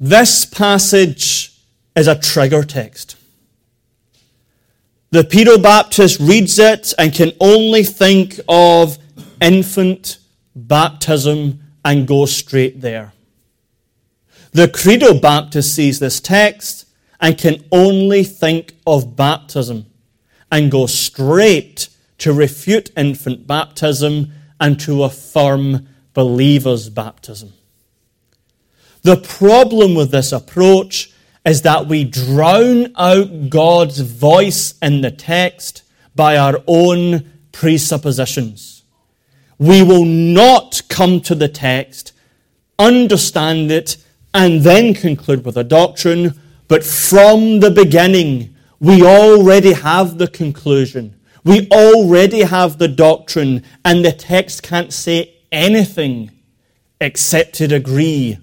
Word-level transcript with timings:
This 0.00 0.44
passage 0.44 1.52
is 1.94 2.08
a 2.08 2.18
trigger 2.18 2.64
text. 2.64 3.16
The 5.10 5.22
pedo 5.22 5.62
Baptist 5.62 6.18
reads 6.18 6.58
it 6.58 6.92
and 6.98 7.12
can 7.12 7.32
only 7.40 7.84
think 7.84 8.40
of 8.48 8.98
infant 9.40 10.18
baptism 10.56 11.60
and 11.84 12.08
go 12.08 12.26
straight 12.26 12.80
there. 12.80 13.12
The 14.50 14.68
Credo 14.68 15.14
Baptist 15.14 15.74
sees 15.74 16.00
this 16.00 16.20
text 16.20 16.86
and 17.20 17.38
can 17.38 17.64
only 17.70 18.24
think 18.24 18.74
of 18.86 19.16
baptism 19.16 19.86
and 20.50 20.70
go 20.70 20.86
straight 20.86 21.88
to 22.18 22.32
refute 22.32 22.90
infant 22.96 23.46
baptism 23.46 24.32
and 24.60 24.78
to 24.80 25.04
affirm 25.04 25.88
believers' 26.12 26.88
baptism. 26.88 27.52
The 29.04 29.16
problem 29.18 29.94
with 29.94 30.10
this 30.10 30.32
approach 30.32 31.12
is 31.44 31.60
that 31.60 31.86
we 31.86 32.04
drown 32.04 32.90
out 32.96 33.50
God's 33.50 34.00
voice 34.00 34.78
in 34.80 35.02
the 35.02 35.10
text 35.10 35.82
by 36.16 36.38
our 36.38 36.62
own 36.66 37.30
presuppositions. 37.52 38.82
We 39.58 39.82
will 39.82 40.06
not 40.06 40.80
come 40.88 41.20
to 41.20 41.34
the 41.34 41.48
text, 41.48 42.14
understand 42.78 43.70
it, 43.70 43.98
and 44.32 44.62
then 44.62 44.94
conclude 44.94 45.44
with 45.44 45.58
a 45.58 45.64
doctrine, 45.64 46.40
but 46.66 46.82
from 46.82 47.60
the 47.60 47.70
beginning, 47.70 48.56
we 48.80 49.02
already 49.02 49.74
have 49.74 50.16
the 50.16 50.28
conclusion. 50.28 51.20
We 51.44 51.68
already 51.70 52.40
have 52.40 52.78
the 52.78 52.88
doctrine, 52.88 53.64
and 53.84 54.02
the 54.02 54.12
text 54.12 54.62
can't 54.62 54.94
say 54.94 55.34
anything 55.52 56.30
except 57.02 57.56
to 57.56 57.74
agree 57.74 58.38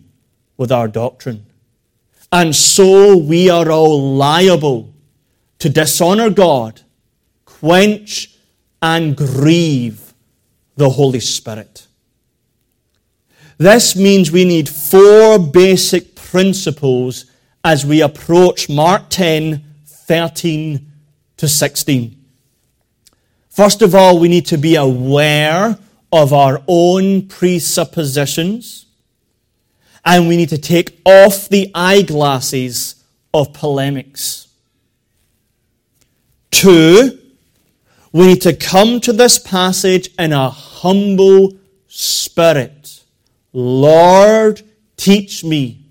with 0.62 0.72
our 0.72 0.88
doctrine. 0.88 1.44
And 2.32 2.56
so 2.56 3.18
we 3.18 3.50
are 3.50 3.72
all 3.72 4.14
liable 4.14 4.94
to 5.58 5.70
dishonor 5.70 6.30
God, 6.30 6.82
quench, 7.46 8.38
and 8.80 9.18
grieve 9.18 10.14
the 10.76 10.92
Holy 10.92 11.20
Spirit. 11.20 11.88
This 13.58 13.96
means 13.96 14.32
we 14.32 14.46
need 14.46 14.70
four 14.70 15.40
basic 15.40 16.14
principles 16.14 17.26
as 17.64 17.84
we 17.84 18.04
approach 18.04 18.70
Mark 18.70 19.10
10, 19.10 19.64
13 19.88 20.92
to 21.38 21.48
16. 21.48 22.24
First 23.50 23.82
of 23.82 23.96
all, 23.96 24.20
we 24.20 24.28
need 24.28 24.46
to 24.46 24.60
be 24.60 24.76
aware 24.76 25.76
of 26.12 26.34
our 26.34 26.62
own 26.68 27.28
presuppositions 27.28 28.86
and 30.04 30.28
we 30.28 30.38
need 30.38 30.50
to 30.50 30.58
take 30.58 31.00
off 31.06 31.50
the 31.50 31.72
eyeglasses 31.76 33.04
of 33.34 33.54
polemics. 33.54 34.48
Two, 36.50 37.20
we 38.12 38.28
need 38.28 38.42
to 38.42 38.54
come 38.54 39.00
to 39.02 39.14
this 39.14 39.40
passage 39.40 40.10
in 40.20 40.34
a 40.34 40.50
humble 40.50 41.58
spirit. 41.88 43.04
Lord, 43.54 44.62
teach 44.98 45.44
me. 45.44 45.86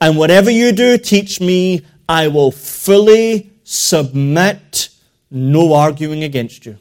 And 0.00 0.18
whatever 0.18 0.50
you 0.50 0.72
do, 0.72 0.98
teach 0.98 1.40
me, 1.40 1.82
I 2.08 2.28
will 2.28 2.50
fully 2.50 3.50
submit, 3.64 4.90
no 5.30 5.72
arguing 5.72 6.24
against 6.24 6.66
you. 6.66 6.76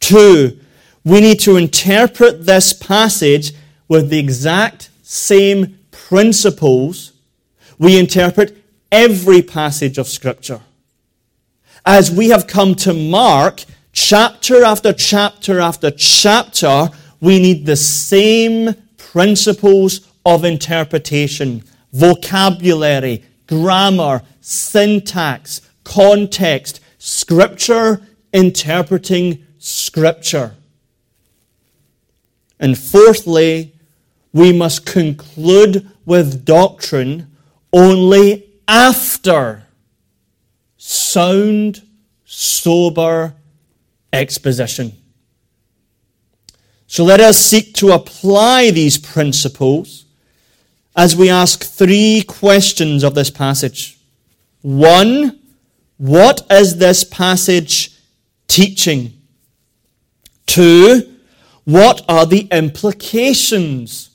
Two, 0.00 0.58
we 1.04 1.20
need 1.20 1.40
to 1.40 1.56
interpret 1.56 2.46
this 2.46 2.72
passage 2.72 3.52
with 3.88 4.10
the 4.10 4.18
exact 4.18 4.90
same 5.02 5.78
principles 5.90 7.12
we 7.78 7.98
interpret 7.98 8.56
every 8.90 9.42
passage 9.42 9.98
of 9.98 10.06
Scripture. 10.06 10.60
As 11.84 12.10
we 12.10 12.28
have 12.30 12.46
come 12.46 12.74
to 12.76 12.94
Mark, 12.94 13.64
chapter 13.92 14.64
after 14.64 14.92
chapter 14.92 15.60
after 15.60 15.90
chapter, 15.90 16.88
we 17.20 17.38
need 17.38 17.66
the 17.66 17.76
same 17.76 18.74
principles 18.96 20.08
of 20.24 20.44
interpretation, 20.44 21.62
vocabulary, 21.92 23.22
grammar, 23.46 24.22
syntax, 24.40 25.60
context, 25.84 26.80
Scripture 26.98 28.00
interpreting 28.32 29.44
Scripture. 29.58 30.54
And 32.58 32.78
fourthly, 32.78 33.73
we 34.34 34.52
must 34.52 34.84
conclude 34.84 35.88
with 36.04 36.44
doctrine 36.44 37.30
only 37.72 38.44
after 38.66 39.62
sound, 40.76 41.80
sober 42.24 43.32
exposition. 44.12 44.92
So 46.88 47.04
let 47.04 47.20
us 47.20 47.38
seek 47.38 47.74
to 47.74 47.92
apply 47.92 48.72
these 48.72 48.98
principles 48.98 50.04
as 50.96 51.14
we 51.14 51.30
ask 51.30 51.64
three 51.64 52.24
questions 52.26 53.04
of 53.04 53.14
this 53.14 53.30
passage. 53.30 53.98
One, 54.62 55.38
what 55.96 56.44
is 56.50 56.78
this 56.78 57.04
passage 57.04 57.96
teaching? 58.48 59.12
Two, 60.46 61.18
what 61.62 62.04
are 62.08 62.26
the 62.26 62.48
implications 62.50 64.10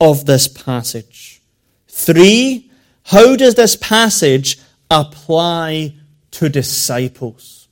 of 0.00 0.26
this 0.26 0.48
passage. 0.48 1.40
Three, 1.88 2.70
how 3.04 3.36
does 3.36 3.54
this 3.54 3.76
passage 3.76 4.58
apply 4.90 5.94
to 6.32 6.48
disciples? 6.48 7.68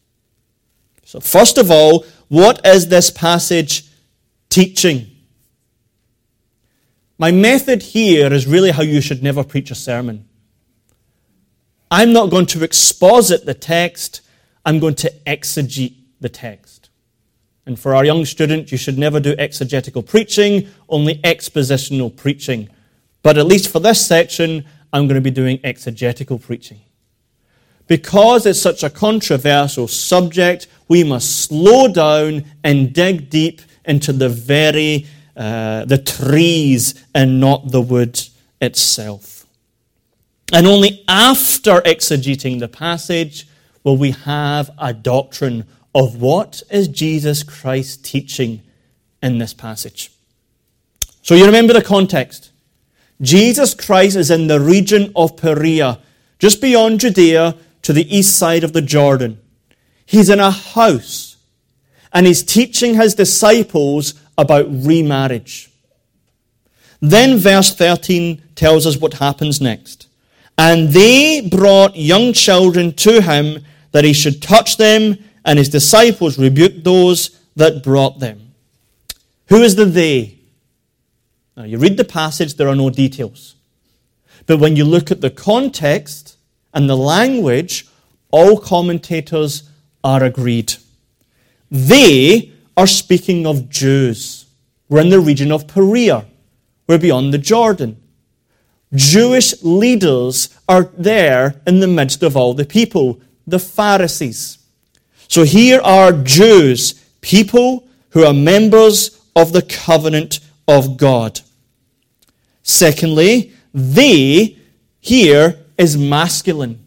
So, 1.04 1.20
first 1.20 1.58
of 1.58 1.70
all, 1.70 2.04
what 2.28 2.64
is 2.66 2.88
this 2.88 3.10
passage 3.10 3.88
teaching? 4.48 5.10
My 7.18 7.30
method 7.30 7.82
here 7.82 8.32
is 8.32 8.46
really 8.46 8.72
how 8.72 8.82
you 8.82 9.00
should 9.00 9.22
never 9.22 9.44
preach 9.44 9.70
a 9.70 9.74
sermon. 9.74 10.28
I'm 11.90 12.12
not 12.12 12.30
going 12.30 12.46
to 12.46 12.64
exposit 12.64 13.46
the 13.46 13.54
text, 13.54 14.20
I'm 14.64 14.80
going 14.80 14.96
to 14.96 15.12
exegete 15.26 15.94
the 16.20 16.28
text. 16.28 16.83
And 17.66 17.78
for 17.78 17.94
our 17.94 18.04
young 18.04 18.24
student, 18.24 18.70
you 18.70 18.78
should 18.78 18.98
never 18.98 19.20
do 19.20 19.34
exegetical 19.38 20.02
preaching, 20.02 20.68
only 20.88 21.16
expositional 21.16 22.14
preaching. 22.14 22.68
But 23.22 23.38
at 23.38 23.46
least 23.46 23.70
for 23.70 23.80
this 23.80 24.06
section, 24.06 24.64
I'm 24.92 25.08
going 25.08 25.16
to 25.16 25.20
be 25.20 25.30
doing 25.30 25.58
exegetical 25.64 26.38
preaching. 26.38 26.80
Because 27.86 28.46
it's 28.46 28.60
such 28.60 28.82
a 28.82 28.90
controversial 28.90 29.88
subject, 29.88 30.66
we 30.88 31.04
must 31.04 31.44
slow 31.44 31.88
down 31.88 32.44
and 32.62 32.92
dig 32.92 33.30
deep 33.30 33.62
into 33.84 34.12
the 34.12 34.28
very 34.28 35.06
uh, 35.36 35.84
the 35.84 35.98
trees 35.98 36.94
and 37.14 37.40
not 37.40 37.70
the 37.72 37.80
wood 37.80 38.20
itself. 38.60 39.46
And 40.52 40.66
only 40.66 41.04
after 41.08 41.80
exegeting 41.80 42.60
the 42.60 42.68
passage 42.68 43.48
will 43.82 43.96
we 43.96 44.12
have 44.12 44.70
a 44.78 44.94
doctrine 44.94 45.66
of 45.94 46.20
what 46.20 46.62
is 46.70 46.88
Jesus 46.88 47.42
Christ 47.42 48.04
teaching 48.04 48.62
in 49.22 49.38
this 49.38 49.54
passage. 49.54 50.10
So 51.22 51.34
you 51.34 51.46
remember 51.46 51.72
the 51.72 51.82
context. 51.82 52.50
Jesus 53.20 53.74
Christ 53.74 54.16
is 54.16 54.30
in 54.30 54.48
the 54.48 54.60
region 54.60 55.12
of 55.14 55.36
Perea, 55.36 56.00
just 56.38 56.60
beyond 56.60 57.00
Judea 57.00 57.56
to 57.82 57.92
the 57.92 58.14
east 58.14 58.36
side 58.36 58.64
of 58.64 58.72
the 58.72 58.82
Jordan. 58.82 59.40
He's 60.04 60.28
in 60.28 60.40
a 60.40 60.50
house 60.50 61.36
and 62.12 62.26
he's 62.26 62.42
teaching 62.42 62.94
his 62.94 63.14
disciples 63.14 64.14
about 64.36 64.66
remarriage. 64.68 65.70
Then 67.00 67.36
verse 67.36 67.74
13 67.74 68.42
tells 68.54 68.86
us 68.86 68.96
what 68.96 69.14
happens 69.14 69.60
next. 69.60 70.08
And 70.56 70.90
they 70.90 71.40
brought 71.40 71.96
young 71.96 72.32
children 72.32 72.92
to 72.94 73.20
him 73.20 73.64
that 73.92 74.04
he 74.04 74.12
should 74.12 74.42
touch 74.42 74.76
them 74.76 75.18
and 75.44 75.58
his 75.58 75.68
disciples 75.68 76.38
rebuked 76.38 76.84
those 76.84 77.40
that 77.56 77.82
brought 77.82 78.20
them. 78.20 78.54
Who 79.48 79.62
is 79.62 79.76
the 79.76 79.84
they? 79.84 80.38
Now, 81.56 81.64
you 81.64 81.78
read 81.78 81.96
the 81.96 82.04
passage, 82.04 82.54
there 82.54 82.68
are 82.68 82.74
no 82.74 82.90
details. 82.90 83.54
But 84.46 84.58
when 84.58 84.76
you 84.76 84.84
look 84.84 85.10
at 85.10 85.20
the 85.20 85.30
context 85.30 86.36
and 86.72 86.88
the 86.88 86.96
language, 86.96 87.86
all 88.30 88.58
commentators 88.58 89.70
are 90.02 90.24
agreed. 90.24 90.74
They 91.70 92.52
are 92.76 92.86
speaking 92.86 93.46
of 93.46 93.70
Jews. 93.70 94.46
We're 94.88 95.00
in 95.00 95.10
the 95.10 95.20
region 95.20 95.52
of 95.52 95.68
Perea. 95.68 96.26
We're 96.86 96.98
beyond 96.98 97.32
the 97.32 97.38
Jordan. 97.38 98.00
Jewish 98.92 99.62
leaders 99.62 100.56
are 100.68 100.84
there 100.96 101.60
in 101.66 101.80
the 101.80 101.88
midst 101.88 102.22
of 102.22 102.36
all 102.36 102.54
the 102.54 102.64
people, 102.64 103.20
the 103.46 103.58
Pharisees. 103.58 104.58
So 105.28 105.44
here 105.44 105.80
are 105.82 106.12
Jews, 106.12 106.94
people 107.20 107.88
who 108.10 108.24
are 108.24 108.32
members 108.32 109.20
of 109.34 109.52
the 109.52 109.62
covenant 109.62 110.40
of 110.68 110.96
God. 110.96 111.40
Secondly, 112.62 113.52
they 113.72 114.56
here 115.00 115.58
is 115.76 115.96
masculine. 115.96 116.84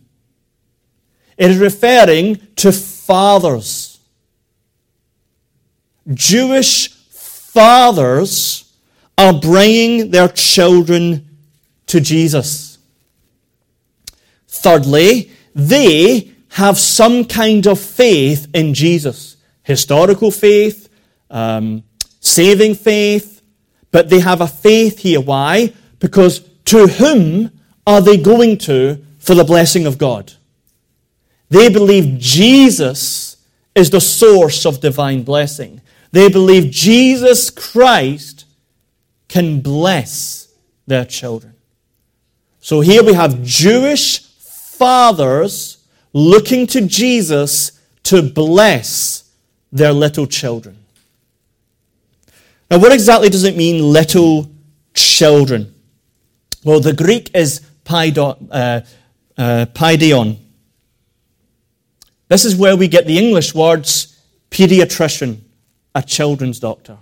It 1.37 1.51
is 1.51 1.57
referring 1.57 2.47
to 2.55 2.71
fathers. 2.71 3.99
Jewish 6.13 6.89
fathers 6.89 8.73
are 9.17 9.33
bringing 9.33 10.11
their 10.11 10.29
children 10.29 11.27
to 11.87 11.99
Jesus. 11.99 12.77
Thirdly, 14.47 15.31
they 15.53 16.31
have 16.57 16.79
some 16.79 17.23
kind 17.23 17.67
of 17.67 17.79
faith 17.79 18.47
in 18.51 18.73
Jesus 18.73 19.37
historical 19.61 20.31
faith, 20.31 20.89
um, 21.29 21.83
saving 22.19 22.73
faith, 22.73 23.43
but 23.91 24.09
they 24.09 24.21
have 24.21 24.41
a 24.41 24.47
faith 24.47 24.97
here. 24.99 25.21
Why? 25.21 25.71
Because 25.99 26.39
to 26.65 26.87
whom 26.87 27.51
are 27.85 28.01
they 28.01 28.17
going 28.17 28.57
to 28.59 29.03
for 29.19 29.35
the 29.35 29.43
blessing 29.43 29.85
of 29.85 29.99
God? 29.99 30.33
They 31.49 31.69
believe 31.69 32.17
Jesus 32.17 33.37
is 33.75 33.91
the 33.91 34.01
source 34.01 34.65
of 34.65 34.81
divine 34.81 35.21
blessing. 35.21 35.81
They 36.11 36.27
believe 36.27 36.71
Jesus 36.71 37.51
Christ 37.51 38.45
can 39.27 39.59
bless 39.59 40.51
their 40.87 41.05
children. 41.05 41.53
So 42.61 42.79
here 42.79 43.03
we 43.03 43.13
have 43.13 43.43
Jewish 43.43 44.23
fathers 44.23 45.76
looking 46.17 46.65
to 46.67 46.81
Jesus 46.81 47.79
to 48.03 48.21
bless 48.21 49.31
their 49.71 49.93
little 49.93 50.25
children. 50.25 50.77
Now, 52.71 52.79
what 52.79 52.91
exactly 52.91 53.29
does 53.29 53.43
it 53.43 53.55
mean, 53.55 53.93
little 53.93 54.49
children? 54.93 55.73
Well, 56.63 56.79
the 56.79 56.93
Greek 56.93 57.29
is 57.35 57.61
paideon. 57.85 58.49
Uh, 58.51 58.81
uh, 59.37 59.67
paideon. 59.73 60.39
This 62.27 62.43
is 62.43 62.55
where 62.55 62.75
we 62.75 62.87
get 62.87 63.05
the 63.05 63.17
English 63.17 63.53
words 63.53 64.19
pediatrician, 64.49 65.41
a 65.93 66.01
children's 66.01 66.59
doctor, 66.59 66.97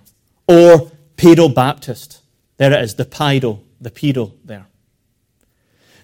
or 0.46 0.92
pedobaptist. 1.16 2.20
There 2.58 2.72
it 2.72 2.82
is, 2.82 2.94
the 2.94 3.04
pedo, 3.04 3.60
the 3.80 3.90
pedo 3.90 4.32
there. 4.44 4.66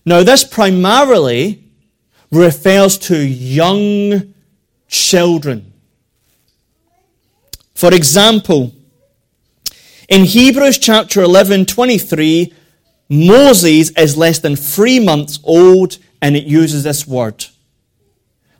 Now, 0.04 0.22
this 0.22 0.42
primarily 0.42 1.61
refers 2.32 2.98
to 2.98 3.16
young 3.16 4.34
children. 4.88 5.72
For 7.74 7.94
example, 7.94 8.72
in 10.08 10.24
Hebrews 10.24 10.78
chapter 10.78 11.22
11, 11.22 11.66
23, 11.66 12.52
Moses 13.08 13.90
is 13.90 14.16
less 14.16 14.38
than 14.38 14.56
three 14.56 14.98
months 14.98 15.38
old 15.44 15.98
and 16.20 16.36
it 16.36 16.44
uses 16.44 16.84
this 16.84 17.06
word. 17.06 17.44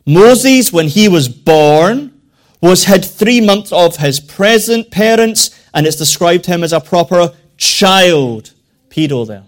Moses, 0.05 0.71
when 0.71 0.87
he 0.87 1.07
was 1.07 1.29
born, 1.29 2.21
was 2.61 2.85
had 2.85 3.03
three 3.03 3.41
months 3.41 3.71
of 3.71 3.97
his 3.97 4.19
present 4.19 4.91
parents, 4.91 5.49
and 5.73 5.87
it's 5.87 5.95
described 5.95 6.45
him 6.45 6.63
as 6.63 6.73
a 6.73 6.79
proper 6.79 7.33
child. 7.57 8.53
Pedo 8.89 9.25
there. 9.25 9.43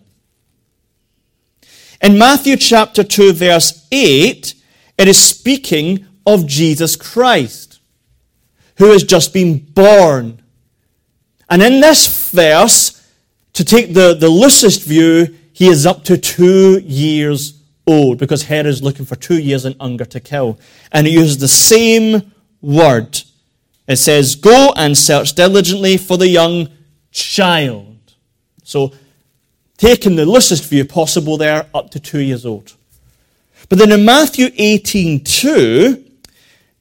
In 2.05 2.19
Matthew 2.19 2.55
chapter 2.55 3.03
2, 3.03 3.33
verse 3.33 3.87
8, 3.91 4.53
it 4.99 5.07
is 5.07 5.19
speaking 5.19 6.05
of 6.23 6.45
Jesus 6.45 6.95
Christ, 6.95 7.79
who 8.77 8.91
has 8.91 9.03
just 9.03 9.33
been 9.33 9.57
born. 9.57 10.39
And 11.49 11.63
in 11.63 11.79
this 11.79 12.29
verse, 12.29 13.11
to 13.53 13.65
take 13.65 13.95
the, 13.95 14.13
the 14.13 14.29
loosest 14.29 14.83
view, 14.83 15.35
he 15.51 15.67
is 15.67 15.87
up 15.87 16.03
to 16.03 16.15
two 16.15 16.79
years 16.81 17.59
old 17.87 18.19
because 18.19 18.43
Herod 18.43 18.67
is 18.67 18.83
looking 18.83 19.05
for 19.05 19.15
two 19.15 19.39
years 19.39 19.65
in 19.65 19.75
Unger 19.79 20.05
to 20.05 20.19
kill. 20.19 20.59
And 20.91 21.07
it 21.07 21.09
uses 21.09 21.39
the 21.39 21.47
same 21.47 22.31
word. 22.61 23.19
It 23.87 23.95
says, 23.95 24.35
Go 24.35 24.75
and 24.77 24.95
search 24.95 25.33
diligently 25.33 25.97
for 25.97 26.19
the 26.19 26.29
young 26.29 26.69
child. 27.09 27.97
So, 28.61 28.93
taking 29.77 30.15
the 30.15 30.25
loosest 30.25 30.69
view 30.69 30.85
possible 30.85 31.37
there, 31.37 31.67
up 31.73 31.91
to 31.91 31.99
two 31.99 32.19
years 32.19 32.45
old. 32.45 32.73
But 33.69 33.79
then 33.79 33.91
in 33.91 34.05
Matthew 34.05 34.49
18 34.55 35.23
2, 35.23 36.03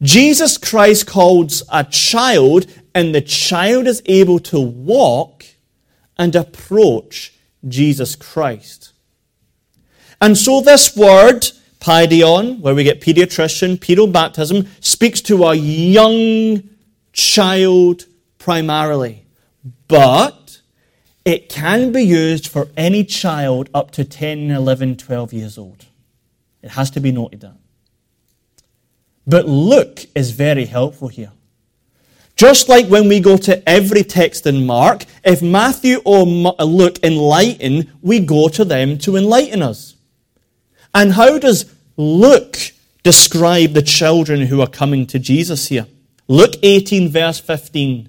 Jesus 0.03 0.59
Christ 0.59 1.07
calls 1.07 1.63
a 1.73 1.85
child, 1.85 2.67
and 2.95 3.15
the 3.15 3.21
child 3.21 3.87
is 3.87 4.03
able 4.07 4.39
to 4.41 4.61
walk 4.61 5.45
and 6.19 6.35
approach 6.37 7.33
Jesus 7.67 8.15
Christ. 8.15 8.93
And 10.21 10.37
so 10.37 10.61
this 10.61 10.97
word, 10.97 11.47
paideon, 11.81 12.61
where 12.61 12.75
we 12.75 12.85
get 12.85 13.01
pediatrician, 13.01 13.79
pedobaptism, 13.79 14.69
speaks 14.81 15.21
to 15.23 15.45
a 15.45 15.55
young 15.55 16.63
child 17.13 18.07
primarily. 18.39 19.25
But 19.89 20.44
it 21.25 21.49
can 21.49 21.93
be 21.93 22.03
used 22.03 22.47
for 22.47 22.69
any 22.77 23.05
child 23.05 23.71
up 23.73 23.91
to 23.93 24.05
10, 24.05 24.51
11, 24.51 24.97
12 24.97 25.33
years 25.33 25.57
old. 25.57 25.87
It 26.63 26.73
has 26.73 26.91
to 26.93 27.01
be 27.01 27.13
noted 27.13 27.41
that. 27.41 27.57
But 29.27 29.49
Luke 29.49 30.07
is 30.15 30.33
very 30.33 30.67
helpful 30.67 31.09
here. 31.09 31.33
Just 32.37 32.69
like 32.69 32.87
when 32.89 33.09
we 33.09 33.21
go 33.21 33.37
to 33.37 33.67
every 33.69 34.03
text 34.03 34.47
in 34.47 34.67
Mark, 34.67 35.05
if 35.23 35.41
Matthew 35.41 36.03
or 36.05 36.25
Luke 36.25 36.99
enlighten, 37.03 37.93
we 38.03 38.21
go 38.21 38.49
to 38.49 38.65
them 38.65 38.99
to 38.99 39.17
enlighten 39.17 39.63
us. 39.63 39.95
And 40.95 41.13
how 41.13 41.39
does 41.39 41.73
Luke 41.97 42.57
describe 43.03 43.73
the 43.73 43.83
children 43.83 44.43
who 44.43 44.61
are 44.61 44.67
coming 44.67 45.07
to 45.07 45.19
Jesus 45.19 45.69
here? 45.69 45.87
Luke 46.27 46.55
18, 46.63 47.09
verse 47.09 47.39
15. 47.39 48.09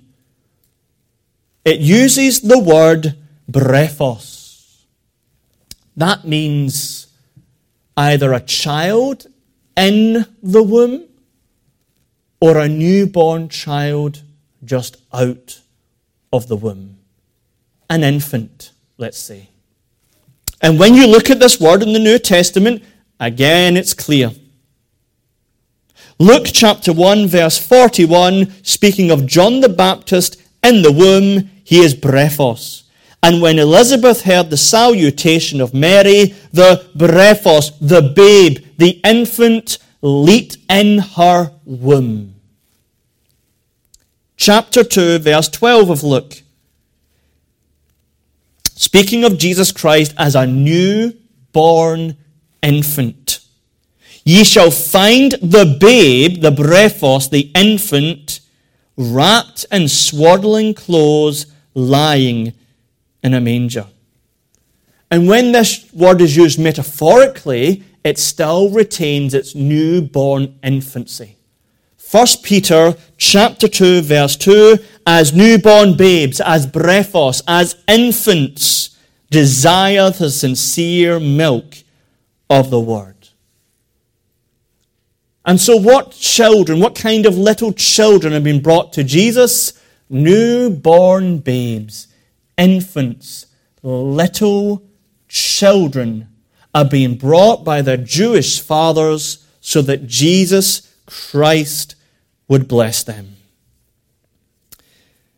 It 1.65 1.79
uses 1.79 2.41
the 2.41 2.59
word 2.59 3.17
brephos. 3.51 4.83
That 5.97 6.25
means 6.25 7.07
either 7.97 8.33
a 8.33 8.39
child 8.39 9.25
in 9.75 10.27
the 10.43 10.61
womb 10.61 11.05
or 12.39 12.59
a 12.59 12.69
newborn 12.69 13.49
child 13.49 14.21
just 14.63 14.97
out 15.11 15.61
of 16.31 16.47
the 16.47 16.55
womb. 16.55 16.97
An 17.89 18.03
infant, 18.03 18.71
let's 18.97 19.17
say. 19.17 19.49
And 20.61 20.79
when 20.79 20.93
you 20.93 21.07
look 21.07 21.29
at 21.29 21.39
this 21.39 21.59
word 21.59 21.81
in 21.81 21.93
the 21.93 21.99
New 21.99 22.19
Testament, 22.19 22.83
again 23.19 23.75
it's 23.75 23.93
clear. 23.93 24.31
Luke 26.19 26.47
chapter 26.51 26.93
1, 26.93 27.27
verse 27.27 27.57
41, 27.57 28.53
speaking 28.63 29.11
of 29.11 29.25
John 29.25 29.59
the 29.59 29.69
Baptist 29.69 30.41
in 30.63 30.81
the 30.81 30.91
womb, 30.91 31.49
he 31.65 31.83
is 31.83 31.93
brephos. 31.93 32.83
And 33.21 33.41
when 33.41 33.59
Elizabeth 33.59 34.21
heard 34.21 34.49
the 34.49 34.55
salutation 34.55 35.59
of 35.59 35.73
Mary, 35.73 36.33
the 36.53 36.87
brephos, 36.95 37.77
the 37.81 38.01
babe, 38.01 38.65
the 38.77 39.01
infant, 39.03 39.79
leaped 40.01 40.57
in 40.69 40.99
her 40.99 41.51
womb 41.65 42.35
chapter 44.37 44.83
2, 44.83 45.19
verse 45.19 45.49
12 45.49 45.89
of 45.89 46.03
Luke. 46.03 46.43
Speaking 48.75 49.23
of 49.23 49.37
Jesus 49.37 49.71
Christ 49.71 50.13
as 50.17 50.35
a 50.35 50.45
new-born 50.45 52.17
infant. 52.61 53.39
Ye 54.23 54.43
shall 54.43 54.71
find 54.71 55.33
the 55.41 55.77
babe, 55.79 56.41
the 56.41 56.51
brephos, 56.51 57.29
the 57.29 57.51
infant, 57.55 58.39
wrapped 58.97 59.65
in 59.71 59.87
swaddling 59.87 60.73
clothes, 60.73 61.45
lying 61.75 62.53
in 63.23 63.33
a 63.33 63.41
manger. 63.41 63.85
And 65.11 65.27
when 65.27 65.51
this 65.51 65.91
word 65.93 66.21
is 66.21 66.35
used 66.35 66.59
metaphorically, 66.59 67.83
it 68.03 68.17
still 68.17 68.69
retains 68.69 69.33
its 69.33 69.53
newborn 69.53 70.57
infancy. 70.63 71.35
1 72.11 72.27
Peter 72.43 72.95
chapter 73.17 73.67
2 73.67 74.01
verse 74.01 74.35
2 74.35 74.77
as 75.07 75.33
newborn 75.33 75.97
babes 75.97 76.39
as 76.39 76.67
brephos 76.67 77.41
as 77.47 77.75
infants 77.87 78.95
desire 79.31 80.11
the 80.11 80.29
sincere 80.29 81.19
milk 81.19 81.77
of 82.49 82.69
the 82.69 82.79
word 82.79 83.29
and 85.45 85.59
so 85.59 85.75
what 85.75 86.11
children 86.11 86.79
what 86.79 86.95
kind 86.95 87.25
of 87.25 87.37
little 87.37 87.73
children 87.73 88.33
have 88.33 88.43
been 88.43 88.61
brought 88.61 88.93
to 88.93 89.03
Jesus 89.03 89.73
newborn 90.15 91.39
babes 91.39 92.07
infants 92.57 93.47
little 93.83 94.81
children 95.27 96.27
are 96.73 96.85
being 96.85 97.15
brought 97.17 97.63
by 97.63 97.81
their 97.81 97.97
Jewish 97.97 98.59
fathers 98.59 99.45
so 99.59 99.81
that 99.81 100.07
Jesus 100.07 100.93
Christ 101.05 101.95
would 102.47 102.67
bless 102.67 103.03
them. 103.03 103.35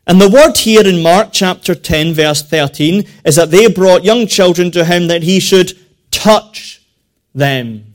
And 0.05 0.21
the 0.21 0.29
word 0.29 0.57
here 0.57 0.87
in 0.87 1.03
Mark 1.03 1.29
chapter 1.33 1.75
10, 1.75 2.13
verse 2.13 2.41
13, 2.41 3.05
is 3.25 3.35
that 3.35 3.51
they 3.51 3.71
brought 3.71 4.05
young 4.05 4.25
children 4.25 4.71
to 4.71 4.85
him 4.85 5.07
that 5.07 5.23
he 5.23 5.39
should 5.39 5.77
touch 6.11 6.81
them. 7.35 7.93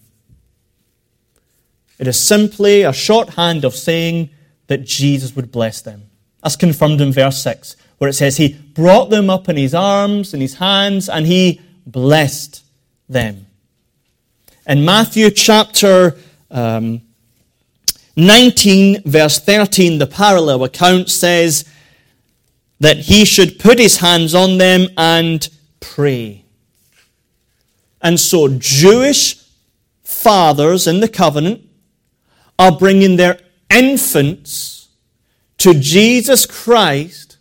It 1.99 2.07
is 2.07 2.21
simply 2.21 2.83
a 2.83 2.93
shorthand 2.93 3.65
of 3.65 3.75
saying 3.75 4.31
that 4.67 4.85
Jesus 4.85 5.35
would 5.35 5.51
bless 5.51 5.81
them. 5.81 6.11
That's 6.43 6.57
confirmed 6.57 7.01
in 7.01 7.13
verse 7.13 7.43
6, 7.43 7.77
where 7.99 8.11
it 8.11 8.15
says 8.15 8.37
he 8.37 8.55
brought 8.55 9.11
them 9.11 9.31
up 9.31 9.49
in 9.49 9.57
his 9.57 9.75
arms 9.75 10.33
and 10.33 10.43
his 10.43 10.55
hands 10.55 11.09
and 11.09 11.27
he 11.27 11.61
blessed 11.87 12.65
them. 13.09 13.47
In 14.67 14.85
Matthew 14.85 15.31
chapter 15.31 16.17
um, 16.51 17.03
19, 18.17 19.03
verse 19.05 19.39
13, 19.39 19.99
the 19.99 20.07
parallel 20.07 20.65
account 20.65 21.11
says 21.11 21.65
that 22.81 22.99
he 22.99 23.25
should 23.25 23.59
put 23.59 23.79
his 23.79 23.99
hands 23.99 24.35
on 24.35 24.59
them 24.59 24.89
and 24.97 25.49
pray. 25.81 26.45
And 28.01 28.19
so, 28.19 28.49
Jewish 28.49 29.41
fathers 30.03 30.89
in 30.89 31.01
the 31.01 31.09
covenant 31.09 31.63
are 32.59 32.77
bringing 32.77 33.17
their 33.17 33.39
infants 33.71 34.82
to 35.62 35.75
Jesus 35.75 36.45
Christ 36.45 37.37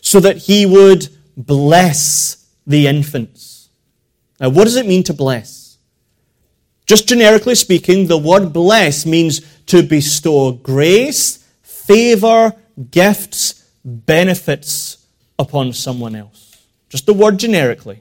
so 0.00 0.20
that 0.20 0.38
he 0.38 0.64
would 0.64 1.08
bless 1.36 2.46
the 2.66 2.86
infants. 2.86 3.68
Now, 4.40 4.48
what 4.48 4.64
does 4.64 4.76
it 4.76 4.86
mean 4.86 5.02
to 5.02 5.12
bless? 5.12 5.76
Just 6.86 7.06
generically 7.06 7.54
speaking, 7.54 8.06
the 8.06 8.16
word 8.16 8.54
bless 8.54 9.04
means 9.04 9.42
to 9.66 9.82
bestow 9.82 10.52
grace, 10.52 11.46
favor, 11.62 12.54
gifts, 12.90 13.68
benefits 13.84 15.04
upon 15.38 15.74
someone 15.74 16.16
else. 16.16 16.56
Just 16.88 17.04
the 17.04 17.12
word 17.12 17.38
generically. 17.38 18.00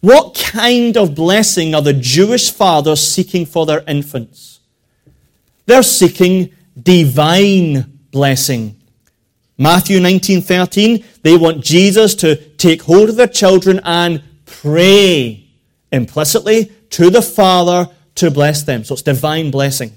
What 0.00 0.34
kind 0.34 0.96
of 0.96 1.14
blessing 1.14 1.76
are 1.76 1.82
the 1.82 1.92
Jewish 1.92 2.50
fathers 2.50 3.00
seeking 3.00 3.46
for 3.46 3.64
their 3.64 3.84
infants? 3.86 4.58
They're 5.66 5.84
seeking 5.84 6.52
divine 6.82 7.98
blessing. 8.10 8.76
Matthew 9.58 10.00
19:13, 10.00 11.04
they 11.22 11.36
want 11.36 11.62
Jesus 11.62 12.14
to 12.16 12.36
take 12.36 12.82
hold 12.82 13.10
of 13.10 13.16
their 13.16 13.28
children 13.28 13.80
and 13.84 14.22
pray 14.46 15.44
implicitly 15.92 16.72
to 16.90 17.10
the 17.10 17.22
Father 17.22 17.88
to 18.16 18.30
bless 18.30 18.62
them. 18.62 18.84
So 18.84 18.94
it's 18.94 19.02
divine 19.02 19.50
blessing. 19.50 19.92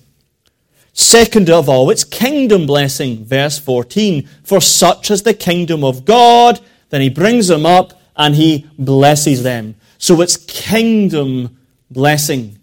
Second 0.93 1.49
of 1.49 1.67
all, 1.67 1.89
it's 1.89 2.03
kingdom 2.03 2.67
blessing, 2.67 3.25
verse 3.25 3.57
14. 3.57 4.27
For 4.43 4.61
such 4.61 5.09
is 5.09 5.23
the 5.23 5.33
kingdom 5.33 5.83
of 5.83 6.05
God. 6.05 6.59
Then 6.89 7.01
he 7.01 7.09
brings 7.09 7.47
them 7.47 7.65
up 7.65 7.99
and 8.15 8.35
he 8.35 8.67
blesses 8.77 9.41
them. 9.41 9.75
So 9.97 10.21
it's 10.21 10.37
kingdom 10.37 11.57
blessing. 11.89 12.59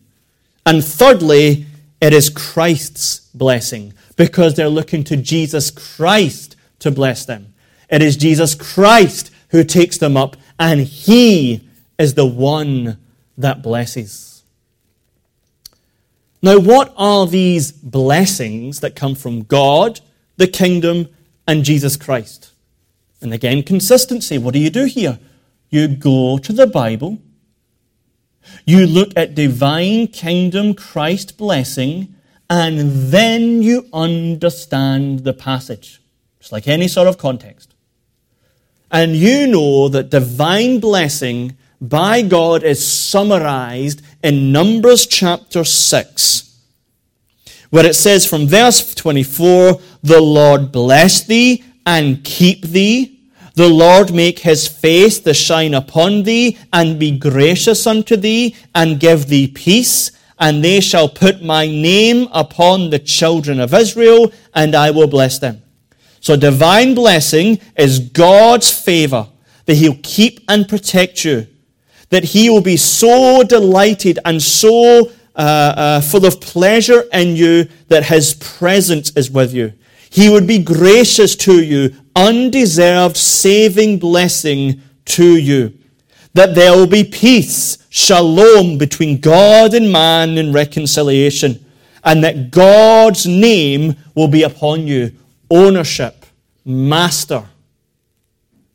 And 0.65 0.85
thirdly, 0.85 1.67
it 2.01 2.13
is 2.13 2.29
Christ's 2.29 3.21
blessing 3.35 3.95
because 4.21 4.55
they're 4.55 4.69
looking 4.69 5.03
to 5.03 5.17
Jesus 5.17 5.71
Christ 5.71 6.55
to 6.79 6.91
bless 6.91 7.25
them. 7.25 7.55
It 7.89 8.03
is 8.03 8.19
Jesus 8.19 8.55
Christ 8.55 9.31
who 9.49 9.65
takes 9.65 9.97
them 9.97 10.15
up, 10.15 10.37
and 10.59 10.83
he 10.83 11.67
is 11.99 12.13
the 12.13 12.27
one 12.27 12.99
that 13.39 13.63
blesses. 13.63 14.43
Now, 16.43 16.59
what 16.59 16.93
are 16.99 17.27
these 17.27 17.73
blessings 17.73 18.81
that 18.81 18.95
come 18.95 19.15
from 19.15 19.45
God, 19.45 20.01
the 20.37 20.47
kingdom, 20.47 21.09
and 21.49 21.65
Jesus 21.65 21.97
Christ? 21.97 22.53
And 23.23 23.33
again, 23.33 23.63
consistency. 23.63 24.37
What 24.37 24.53
do 24.53 24.61
you 24.61 24.69
do 24.69 24.85
here? 24.85 25.19
You 25.71 25.89
go 25.89 26.37
to 26.37 26.53
the 26.53 26.67
Bible, 26.67 27.23
you 28.67 28.87
look 28.87 29.15
at 29.17 29.35
divine 29.35 30.09
kingdom 30.09 30.75
Christ 30.75 31.39
blessing, 31.39 32.15
and 32.51 33.13
then 33.13 33.63
you 33.63 33.87
understand 33.93 35.21
the 35.21 35.33
passage. 35.33 36.03
It's 36.41 36.51
like 36.51 36.67
any 36.67 36.89
sort 36.89 37.07
of 37.07 37.17
context. 37.17 37.75
And 38.91 39.15
you 39.15 39.47
know 39.47 39.89
that 39.89 40.11
divine 40.11 40.81
blessing 40.81 41.57
by 41.81 42.23
God 42.23 42.65
is 42.65 42.85
summarized 42.85 44.03
in 44.25 44.51
Numbers 44.51 45.07
chapter 45.07 45.63
6, 45.63 46.61
where 47.71 47.87
it 47.87 47.95
says 47.95 48.27
from 48.27 48.49
verse 48.49 48.97
24, 48.97 49.81
The 50.03 50.21
Lord 50.21 50.73
bless 50.73 51.25
thee 51.25 51.63
and 51.87 52.25
keep 52.25 52.63
thee. 52.63 53.21
The 53.55 53.69
Lord 53.69 54.13
make 54.13 54.41
his 54.41 54.67
face 54.67 55.21
to 55.21 55.35
shine 55.35 55.75
upon 55.75 56.25
thee 56.25 56.59
and 56.73 56.99
be 56.99 57.17
gracious 57.17 57.87
unto 57.87 58.17
thee 58.17 58.57
and 58.75 58.99
give 58.99 59.29
thee 59.29 59.47
peace. 59.47 60.11
And 60.41 60.65
they 60.65 60.81
shall 60.81 61.09
put 61.09 61.43
my 61.43 61.67
name 61.67 62.27
upon 62.33 62.91
the 62.91 62.99
children 62.99 63.61
of 63.61 63.75
Israel 63.75 64.33
and 64.55 64.75
I 64.75 64.91
will 64.91 65.07
bless 65.07 65.39
them. 65.39 65.63
So 66.21 66.35
divine 66.37 66.95
blessing 66.95 67.61
is 67.77 67.99
God's 67.99 68.71
favor 68.71 69.29
that 69.67 69.77
he'll 69.77 69.99
keep 70.03 70.41
and 70.49 70.69
protect 70.69 71.25
you 71.25 71.47
that 72.11 72.25
he 72.25 72.51
will 72.51 72.61
be 72.61 72.77
so 72.77 73.43
delighted 73.43 74.19
and 74.25 74.43
so 74.43 75.11
uh, 75.35 75.39
uh, 75.77 76.01
full 76.01 76.27
of 76.27 76.41
pleasure 76.41 77.05
in 77.13 77.35
you 77.35 77.67
that 77.89 78.05
his 78.05 78.35
presence 78.35 79.11
is 79.17 79.31
with 79.31 79.55
you. 79.55 79.73
He 80.11 80.29
would 80.29 80.47
be 80.47 80.59
gracious 80.59 81.37
to 81.37 81.63
you, 81.63 81.95
undeserved 82.17 83.17
saving 83.17 84.01
blessing 84.01 84.83
to 85.07 85.37
you. 85.37 85.79
That 86.35 86.55
there 86.55 86.73
will 86.73 86.87
be 86.87 87.05
peace, 87.05 87.79
shalom 87.91 88.79
between 88.79 89.21
God 89.21 89.75
and 89.75 89.91
man 89.91 90.39
in 90.39 90.53
reconciliation. 90.53 91.65
And 92.05 92.25
that 92.25 92.51
God's 92.51 93.27
name 93.27 93.97
will 94.15 94.29
be 94.29 94.43
upon 94.43 94.87
you. 94.87 95.13
Ownership, 95.51 96.25
master. 96.65 97.45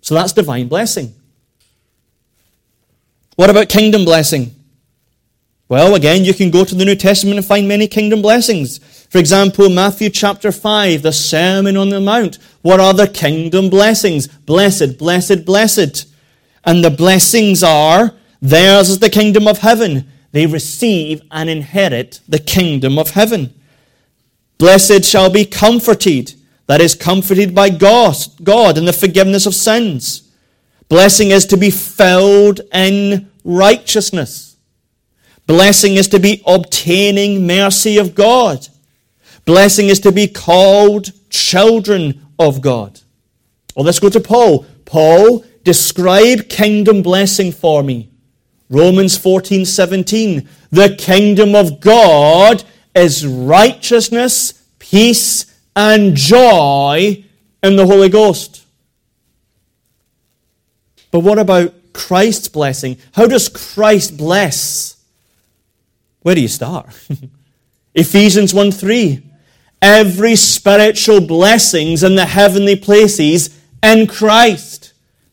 So 0.01 0.15
that's 0.15 0.33
divine 0.33 0.67
blessing. 0.67 1.13
What 3.35 3.50
about 3.50 3.69
kingdom 3.69 4.05
blessing? 4.05 4.53
Well, 5.67 5.95
again, 5.95 6.24
you 6.24 6.33
can 6.33 6.51
go 6.51 6.63
to 6.63 6.75
the 6.75 6.85
New 6.85 6.95
Testament 6.95 7.38
and 7.38 7.45
find 7.45 7.67
many 7.67 7.88
kingdom 7.88 8.21
blessings. 8.21 8.77
For 9.09 9.17
example, 9.17 9.69
Matthew 9.69 10.09
chapter 10.12 10.51
5, 10.51 11.01
the 11.01 11.12
Sermon 11.12 11.75
on 11.75 11.89
the 11.89 12.00
Mount. 12.00 12.38
What 12.62 12.79
are 12.79 12.93
the 12.93 13.07
kingdom 13.07 13.69
blessings? 13.69 14.27
Blessed, 14.27 15.00
blessed, 15.00 15.43
blessed. 15.43 16.07
And 16.65 16.84
the 16.84 16.89
blessings 16.89 17.63
are 17.63 18.13
theirs 18.41 18.89
is 18.89 19.00
the 19.00 19.10
kingdom 19.10 19.48
of 19.48 19.60
heaven. 19.60 20.12
They 20.31 20.45
receive 20.45 21.22
and 21.31 21.50
inherit 21.50 22.19
the 22.27 22.39
kingdom 22.39 23.00
of 23.00 23.12
heaven. 23.12 23.53
Blessed 24.57 25.03
shall 25.05 25.29
be 25.29 25.45
comforted, 25.45 26.34
that 26.67 26.81
is, 26.81 26.95
comforted 26.95 27.53
by 27.53 27.69
God, 27.69 28.15
God 28.43 28.77
in 28.77 28.86
the 28.86 28.93
forgiveness 28.93 29.45
of 29.45 29.55
sins. 29.55 30.31
Blessing 30.89 31.31
is 31.31 31.45
to 31.48 31.57
be 31.57 31.69
filled 31.69 32.62
in 32.74 33.29
righteousness. 33.43 34.57
Blessing 35.48 35.95
is 35.95 36.07
to 36.10 36.19
be 36.19 36.41
obtaining 36.45 37.45
mercy 37.45 37.98
of 37.98 38.15
God. 38.15 38.67
Blessing 39.45 39.88
is 39.88 40.00
to 40.01 40.12
be 40.12 40.27
called 40.27 41.12
children 41.29 42.25
of 42.39 42.62
God. 42.62 43.00
Well, 43.75 43.86
let's 43.86 44.00
go 44.00 44.10
to 44.10 44.19
Paul. 44.19 44.65
Paul, 44.86 45.45
describe 45.65 46.48
kingdom 46.48 47.01
blessing 47.01 47.51
for 47.51 47.84
me. 47.84 48.10
Romans 48.69 49.17
14, 49.17 49.65
17. 49.65 50.48
The 50.72 50.95
kingdom 50.95 51.53
of 51.55 51.81
God 51.81 52.63
is 52.95 53.27
righteousness, 53.27 54.63
peace, 54.79 55.53
and 55.75 56.15
joy 56.15 57.25
in 57.62 57.75
the 57.75 57.86
Holy 57.86 58.10
Ghost. 58.10 58.63
But 61.12 61.19
what 61.19 61.39
about 61.39 61.74
Christ's 61.93 62.48
blessing? 62.48 62.98
How 63.13 63.25
does 63.25 63.50
Christ 63.50 64.17
bless? 64.17 65.03
Where 66.22 66.36
do 66.36 66.41
you 66.41 66.48
start? 66.48 66.88
Ephesians 67.95 68.53
1 68.53 68.72
3. 68.72 69.24
Every 69.81 70.36
spiritual 70.36 71.22
blessings 71.22 72.03
in 72.03 72.15
the 72.15 72.25
heavenly 72.25 72.75
places 72.75 73.57
in 73.84 74.07
Christ. 74.07 74.84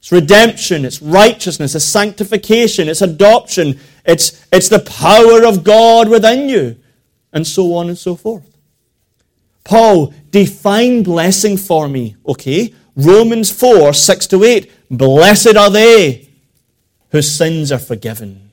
It's 0.02 0.10
redemption, 0.10 0.84
it's 0.84 1.00
righteousness, 1.00 1.76
it's 1.76 1.84
sanctification, 1.84 2.88
it's 2.88 3.02
adoption, 3.02 3.78
it's, 4.04 4.44
it's 4.50 4.68
the 4.68 4.80
power 4.80 5.46
of 5.46 5.62
God 5.62 6.08
within 6.08 6.48
you, 6.48 6.76
and 7.32 7.46
so 7.46 7.72
on 7.74 7.86
and 7.86 7.96
so 7.96 8.16
forth. 8.16 8.42
Paul, 9.62 10.12
define 10.32 11.04
blessing 11.04 11.56
for 11.56 11.86
me, 11.86 12.16
okay? 12.26 12.74
Romans 12.96 13.52
4 13.52 13.92
6 13.92 14.26
to 14.26 14.42
8. 14.42 14.72
Blessed 14.90 15.56
are 15.56 15.70
they 15.70 16.28
whose 17.10 17.30
sins 17.30 17.70
are 17.70 17.78
forgiven. 17.78 18.50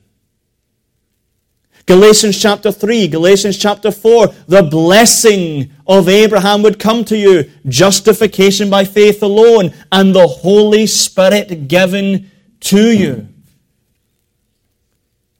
Galatians 1.84 2.40
chapter 2.40 2.70
3, 2.70 3.08
Galatians 3.08 3.58
chapter 3.58 3.90
4, 3.90 4.28
the 4.46 4.62
blessing 4.62 5.72
of 5.90 6.08
Abraham 6.08 6.62
would 6.62 6.78
come 6.78 7.04
to 7.06 7.18
you, 7.18 7.50
justification 7.66 8.70
by 8.70 8.84
faith 8.84 9.24
alone, 9.24 9.74
and 9.90 10.14
the 10.14 10.28
Holy 10.28 10.86
Spirit 10.86 11.66
given 11.66 12.30
to 12.60 12.92
you. 12.92 13.26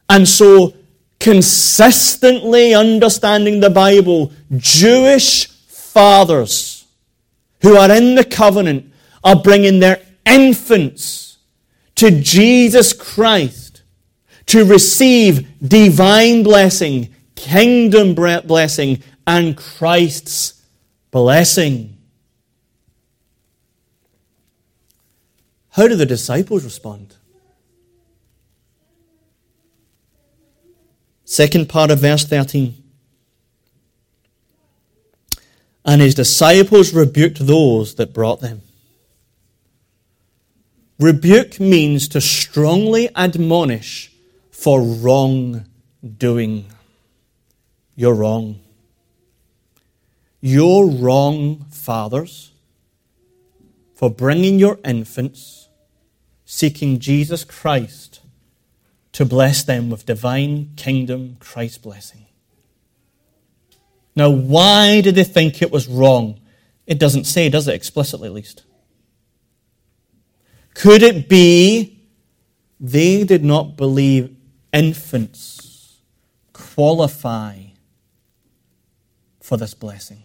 And 0.08 0.26
so, 0.26 0.74
consistently 1.20 2.74
understanding 2.74 3.60
the 3.60 3.70
Bible, 3.70 4.32
Jewish 4.56 5.46
fathers 5.46 6.84
who 7.62 7.76
are 7.76 7.92
in 7.92 8.16
the 8.16 8.24
covenant 8.24 8.92
are 9.22 9.36
bringing 9.36 9.78
their 9.78 10.02
infants 10.26 11.38
to 11.94 12.10
Jesus 12.10 12.92
Christ 12.92 13.82
to 14.46 14.64
receive 14.64 15.46
divine 15.62 16.42
blessing, 16.42 17.14
kingdom 17.36 18.14
blessing, 18.16 19.00
and 19.26 19.56
Christ's 19.56 20.62
blessing. 21.10 21.96
How 25.70 25.88
do 25.88 25.94
the 25.94 26.06
disciples 26.06 26.64
respond? 26.64 27.16
Second 31.24 31.68
part 31.68 31.90
of 31.90 32.00
verse 32.00 32.24
13. 32.24 32.74
And 35.84 36.00
his 36.00 36.14
disciples 36.14 36.92
rebuked 36.92 37.46
those 37.46 37.94
that 37.94 38.12
brought 38.12 38.40
them. 38.40 38.62
Rebuke 40.98 41.58
means 41.58 42.08
to 42.08 42.20
strongly 42.20 43.08
admonish 43.16 44.12
for 44.50 44.82
wrong 44.82 45.64
doing. 46.18 46.66
You're 47.96 48.14
wrong. 48.14 48.60
You're 50.40 50.86
wrong, 50.86 51.66
fathers, 51.70 52.52
for 53.94 54.10
bringing 54.10 54.58
your 54.58 54.78
infants, 54.84 55.68
seeking 56.46 56.98
Jesus 56.98 57.44
Christ 57.44 58.20
to 59.12 59.24
bless 59.24 59.62
them 59.62 59.90
with 59.90 60.06
divine 60.06 60.70
kingdom 60.76 61.36
Christ 61.40 61.82
blessing. 61.82 62.26
Now, 64.16 64.30
why 64.30 65.02
did 65.02 65.14
they 65.14 65.24
think 65.24 65.60
it 65.60 65.70
was 65.70 65.86
wrong? 65.86 66.40
It 66.86 66.98
doesn't 66.98 67.24
say, 67.24 67.48
does 67.48 67.68
it, 67.68 67.74
explicitly 67.74 68.28
at 68.28 68.34
least? 68.34 68.64
Could 70.74 71.02
it 71.02 71.28
be 71.28 72.02
they 72.80 73.24
did 73.24 73.44
not 73.44 73.76
believe 73.76 74.34
infants 74.72 75.98
qualify 76.52 77.64
for 79.40 79.58
this 79.58 79.74
blessing? 79.74 80.22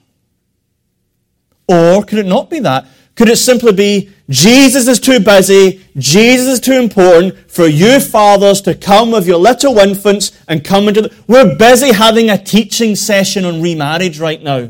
Or 1.67 2.03
could 2.03 2.19
it 2.19 2.25
not 2.25 2.49
be 2.49 2.59
that? 2.59 2.87
Could 3.15 3.29
it 3.29 3.37
simply 3.37 3.71
be 3.71 4.11
Jesus 4.29 4.87
is 4.87 4.99
too 4.99 5.19
busy, 5.19 5.85
Jesus 5.95 6.47
is 6.47 6.59
too 6.59 6.73
important 6.73 7.49
for 7.49 7.65
you 7.65 7.99
fathers 7.99 8.61
to 8.61 8.75
come 8.75 9.11
with 9.11 9.25
your 9.25 9.37
little 9.37 9.77
infants 9.77 10.31
and 10.47 10.63
come 10.63 10.87
into 10.87 11.03
the. 11.03 11.15
We're 11.27 11.55
busy 11.55 11.93
having 11.93 12.29
a 12.29 12.43
teaching 12.43 12.95
session 12.95 13.45
on 13.45 13.61
remarriage 13.61 14.19
right 14.19 14.41
now. 14.41 14.69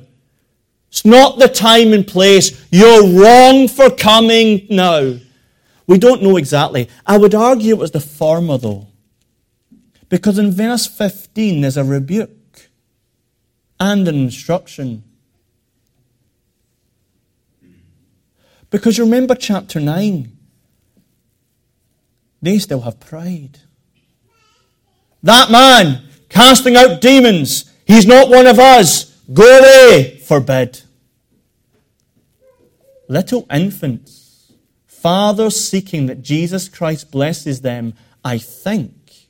It's 0.90 1.06
not 1.06 1.40
the 1.40 1.48
time 1.48 1.92
and 1.92 2.08
place. 2.08 2.66
You're 2.72 3.06
wrong 3.06 3.68
for 3.68 3.90
coming 3.90 4.68
now. 4.70 5.16
We 5.88 5.98
don't 5.98 6.24
know 6.24 6.38
exactly. 6.38 6.90
I 7.06 7.18
would 7.18 7.36
argue 7.36 7.76
it 7.76 7.80
was 7.80 7.92
the 7.92 8.00
former 8.00 8.58
though. 8.58 8.88
Because 10.08 10.38
in 10.38 10.52
verse 10.52 10.86
15 10.86 11.62
there's 11.62 11.78
a 11.78 11.84
rebuke 11.84 12.70
and 13.80 14.08
an 14.08 14.16
instruction. 14.16 15.04
Because 18.70 19.00
remember 19.00 19.36
chapter 19.36 19.80
9. 19.80 20.32
They 22.42 22.60
still 22.60 22.82
have 22.82 23.00
pride. 23.00 23.60
That 25.24 25.50
man 25.50 26.04
casting 26.30 26.76
out 26.76 27.02
demons, 27.02 27.72
he's 27.88 28.06
not 28.06 28.30
one 28.30 28.46
of 28.46 28.60
us. 28.60 29.06
Go 29.34 29.44
away, 29.44 30.18
forbid. 30.18 30.82
Little 33.08 33.48
infants, 33.52 34.52
fathers 34.86 35.60
seeking 35.60 36.06
that 36.08 36.22
Jesus 36.22 36.70
Christ 36.70 37.12
blesses 37.12 37.62
them, 37.62 37.94
I 38.24 38.38
think 38.38 39.30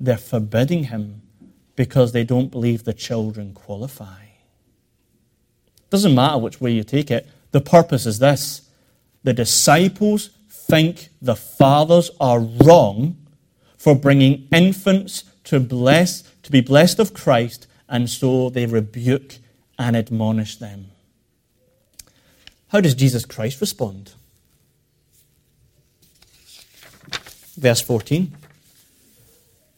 they're 0.00 0.16
forbidding 0.16 0.84
him 0.84 1.22
because 1.76 2.12
they 2.12 2.24
don't 2.24 2.50
believe 2.50 2.84
the 2.84 2.92
children 2.92 3.54
qualify. 3.54 4.24
Doesn't 5.90 6.14
matter 6.14 6.38
which 6.38 6.60
way 6.60 6.72
you 6.72 6.84
take 6.84 7.10
it. 7.10 7.26
The 7.50 7.60
purpose 7.60 8.06
is 8.06 8.18
this 8.18 8.62
the 9.24 9.32
disciples 9.32 10.30
think 10.48 11.08
the 11.20 11.36
fathers 11.36 12.10
are 12.20 12.40
wrong 12.40 13.16
for 13.76 13.94
bringing 13.94 14.48
infants 14.52 15.24
to 15.44 15.60
bless 15.60 16.22
to 16.42 16.50
be 16.50 16.60
blessed 16.60 16.98
of 16.98 17.14
Christ 17.14 17.66
and 17.88 18.08
so 18.08 18.50
they 18.50 18.66
rebuke 18.66 19.38
and 19.78 19.96
admonish 19.96 20.56
them. 20.56 20.86
How 22.68 22.80
does 22.80 22.94
Jesus 22.94 23.24
Christ 23.24 23.60
respond? 23.60 24.12
Verse 27.56 27.80
14. 27.80 28.32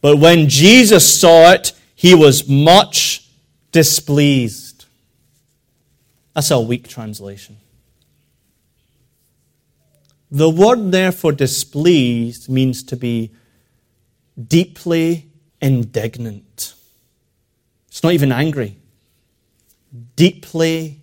But 0.01 0.17
when 0.17 0.49
Jesus 0.49 1.21
saw 1.21 1.53
it, 1.53 1.73
he 1.95 2.15
was 2.15 2.49
much 2.49 3.29
displeased 3.71 4.71
that's 6.35 6.51
a 6.51 6.61
weak 6.61 6.89
translation. 6.89 7.59
The 10.31 10.49
word 10.49 10.93
there 10.93 11.13
for 11.13 11.33
displeased 11.33 12.49
means 12.49 12.83
to 12.85 12.97
be 12.97 13.33
deeply 14.47 15.29
indignant. 15.61 16.75
It's 17.89 18.03
not 18.03 18.13
even 18.13 18.31
angry. 18.31 18.77
Deeply 20.15 21.01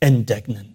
indignant. 0.00 0.68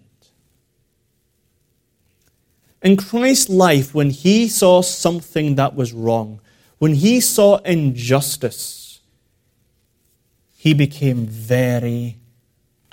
In 2.82 2.96
Christ's 2.96 3.48
life, 3.48 3.92
when 3.92 4.10
he 4.10 4.46
saw 4.46 4.80
something 4.80 5.56
that 5.56 5.74
was 5.74 5.92
wrong, 5.92 6.40
when 6.78 6.94
he 6.94 7.20
saw 7.20 7.56
injustice, 7.58 9.00
he 10.56 10.72
became 10.72 11.26
very 11.26 12.18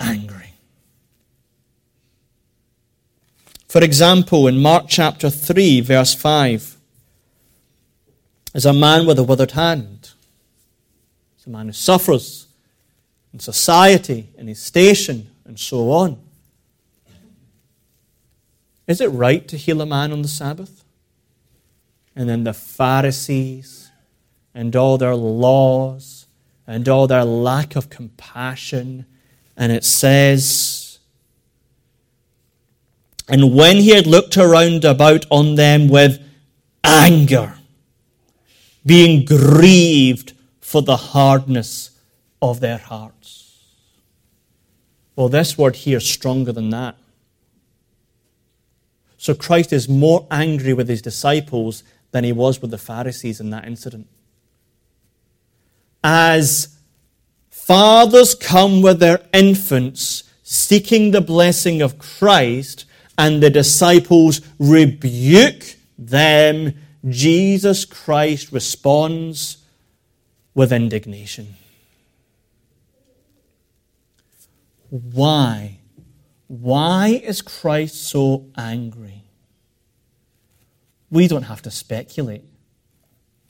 angry. 0.00 0.33
For 3.74 3.82
example, 3.82 4.46
in 4.46 4.62
Mark 4.62 4.84
chapter 4.86 5.28
3, 5.28 5.80
verse 5.80 6.14
5, 6.14 6.76
is 8.54 8.64
a 8.64 8.72
man 8.72 9.04
with 9.04 9.18
a 9.18 9.24
withered 9.24 9.50
hand. 9.50 10.10
It's 11.34 11.46
a 11.46 11.50
man 11.50 11.66
who 11.66 11.72
suffers 11.72 12.46
in 13.32 13.40
society, 13.40 14.28
in 14.38 14.46
his 14.46 14.62
station, 14.62 15.28
and 15.44 15.58
so 15.58 15.90
on. 15.90 16.20
Is 18.86 19.00
it 19.00 19.08
right 19.08 19.48
to 19.48 19.56
heal 19.56 19.80
a 19.80 19.86
man 19.86 20.12
on 20.12 20.22
the 20.22 20.28
Sabbath? 20.28 20.84
And 22.14 22.28
then 22.28 22.44
the 22.44 22.54
Pharisees 22.54 23.90
and 24.54 24.76
all 24.76 24.98
their 24.98 25.16
laws 25.16 26.26
and 26.64 26.88
all 26.88 27.08
their 27.08 27.24
lack 27.24 27.74
of 27.74 27.90
compassion 27.90 29.06
and 29.56 29.72
it 29.72 29.82
says, 29.82 30.83
And 33.28 33.54
when 33.54 33.76
he 33.76 33.90
had 33.90 34.06
looked 34.06 34.36
around 34.36 34.84
about 34.84 35.24
on 35.30 35.54
them 35.54 35.88
with 35.88 36.22
anger, 36.82 37.56
being 38.84 39.24
grieved 39.24 40.34
for 40.60 40.82
the 40.82 40.96
hardness 40.96 41.90
of 42.42 42.60
their 42.60 42.78
hearts. 42.78 43.62
Well, 45.16 45.28
this 45.28 45.56
word 45.56 45.76
here 45.76 45.98
is 45.98 46.08
stronger 46.08 46.52
than 46.52 46.70
that. 46.70 46.96
So 49.16 49.34
Christ 49.34 49.72
is 49.72 49.88
more 49.88 50.26
angry 50.30 50.74
with 50.74 50.88
his 50.88 51.00
disciples 51.00 51.82
than 52.10 52.24
he 52.24 52.32
was 52.32 52.60
with 52.60 52.70
the 52.70 52.78
Pharisees 52.78 53.40
in 53.40 53.50
that 53.50 53.66
incident. 53.66 54.06
As 56.02 56.76
Fathers 57.48 58.34
come 58.34 58.82
with 58.82 59.00
their 59.00 59.20
infants 59.32 60.24
seeking 60.42 61.12
the 61.12 61.22
blessing 61.22 61.80
of 61.80 61.98
Christ, 61.98 62.84
and 63.16 63.42
the 63.42 63.50
disciples 63.50 64.40
rebuke 64.58 65.76
them. 65.98 66.74
Jesus 67.08 67.84
Christ 67.84 68.52
responds 68.52 69.58
with 70.54 70.72
indignation. 70.72 71.54
Why? 74.90 75.78
Why 76.46 77.20
is 77.22 77.42
Christ 77.42 78.08
so 78.08 78.46
angry? 78.56 79.22
We 81.10 81.28
don't 81.28 81.42
have 81.42 81.62
to 81.62 81.70
speculate. 81.70 82.44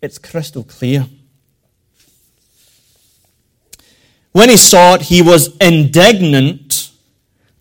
It's 0.00 0.18
crystal 0.18 0.64
clear. 0.64 1.06
When 4.32 4.48
he 4.48 4.56
saw 4.56 4.94
it, 4.94 5.02
he 5.02 5.22
was 5.22 5.56
indignant 5.58 6.90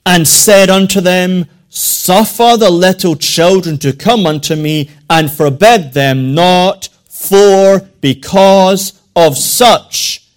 and 0.05 0.27
said 0.27 0.69
unto 0.69 1.01
them, 1.01 1.45
Suffer 1.75 2.55
the 2.55 2.69
little 2.69 3.15
children 3.15 3.79
to 3.79 3.93
come 3.93 4.27
unto 4.27 4.55
me, 4.55 4.91
and 5.09 5.31
forbid 5.31 5.93
them 5.93 6.35
not, 6.35 6.87
for 7.09 7.79
because 7.99 9.01
of 9.15 9.35
such 9.35 10.29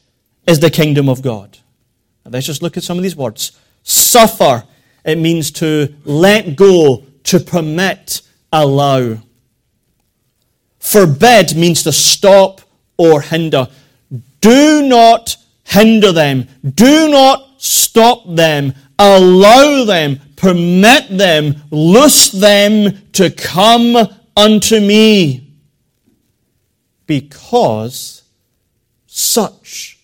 is 0.47 0.61
the 0.61 0.71
kingdom 0.71 1.11
of 1.11 1.21
God. 1.21 1.59
Now 2.25 2.31
let's 2.31 2.47
just 2.47 2.63
look 2.63 2.79
at 2.79 2.85
some 2.85 2.97
of 2.97 3.03
these 3.03 3.17
words. 3.17 3.53
Suffer, 3.83 4.65
it 5.05 5.19
means 5.19 5.51
to 5.53 5.95
let 6.07 6.57
go, 6.57 7.05
to 7.25 7.39
permit, 7.39 8.23
allow. 8.51 9.19
Forbid 10.79 11.55
means 11.55 11.83
to 11.83 11.93
stop 11.93 12.63
or 12.97 13.21
hinder. 13.21 13.69
Do 14.41 14.89
not 14.89 15.37
hinder 15.65 16.13
them. 16.13 16.49
Do 16.65 17.11
not 17.11 17.61
stop 17.61 18.23
them. 18.27 18.73
Allow 18.99 19.85
them. 19.85 20.21
Permit 20.37 21.09
them. 21.17 21.63
Loose 21.71 22.31
them 22.31 23.09
to 23.13 23.31
come 23.31 23.97
unto 24.37 24.81
me. 24.81 25.51
Because 27.07 28.23
such 29.07 29.99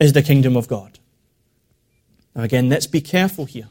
is 0.00 0.12
the 0.12 0.22
kingdom 0.22 0.56
of 0.56 0.68
God. 0.68 0.98
Now, 2.34 2.42
again, 2.42 2.68
let's 2.68 2.86
be 2.86 3.00
careful 3.00 3.44
here. 3.44 3.68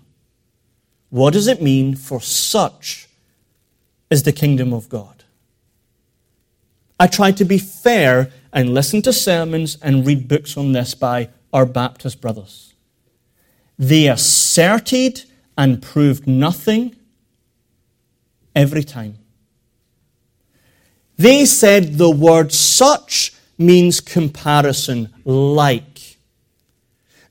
What 1.10 1.34
does 1.34 1.48
it 1.48 1.62
mean 1.62 1.96
for 1.96 2.20
such 2.20 3.08
is 4.10 4.24
the 4.24 4.32
kingdom 4.32 4.74
of 4.74 4.90
God? 4.90 5.24
I 7.00 7.08
try 7.08 7.32
to 7.34 7.46
be 7.46 7.58
fair 7.58 8.32
and 8.54 8.74
listen 8.74 9.02
to 9.04 9.14
sermons 9.14 9.78
and 9.82 10.06
read 10.06 10.28
books 10.28 10.58
on 10.58 10.72
this 10.72 10.96
by 10.96 11.30
our 11.54 11.66
Baptist 11.66 12.22
brothers. 12.22 12.74
They 13.78 14.08
asserted 14.08 15.24
and 15.58 15.82
proved 15.82 16.28
nothing 16.28 16.96
every 18.56 18.84
time. 18.84 19.18
They 21.18 21.46
said 21.46 21.98
the 21.98 22.10
word 22.10 22.52
such 22.52 23.34
means 23.58 24.02
comparison, 24.02 25.14
like. 25.24 26.18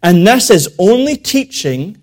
And 0.02 0.26
this 0.26 0.50
is 0.50 0.74
only 0.78 1.16
teaching 1.16 1.98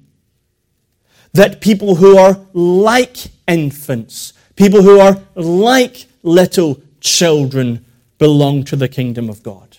that 1.34 1.62
people 1.62 1.96
who 1.96 2.18
are 2.18 2.40
like 2.54 3.18
infants, 3.48 4.34
people 4.56 4.82
who 4.82 5.00
are 5.00 5.22
like 5.36 6.06
little 6.24 6.82
children, 7.00 7.86
belong 8.18 8.64
to 8.64 8.76
the 8.76 8.88
kingdom 8.88 9.30
of 9.30 9.42
God. 9.42 9.78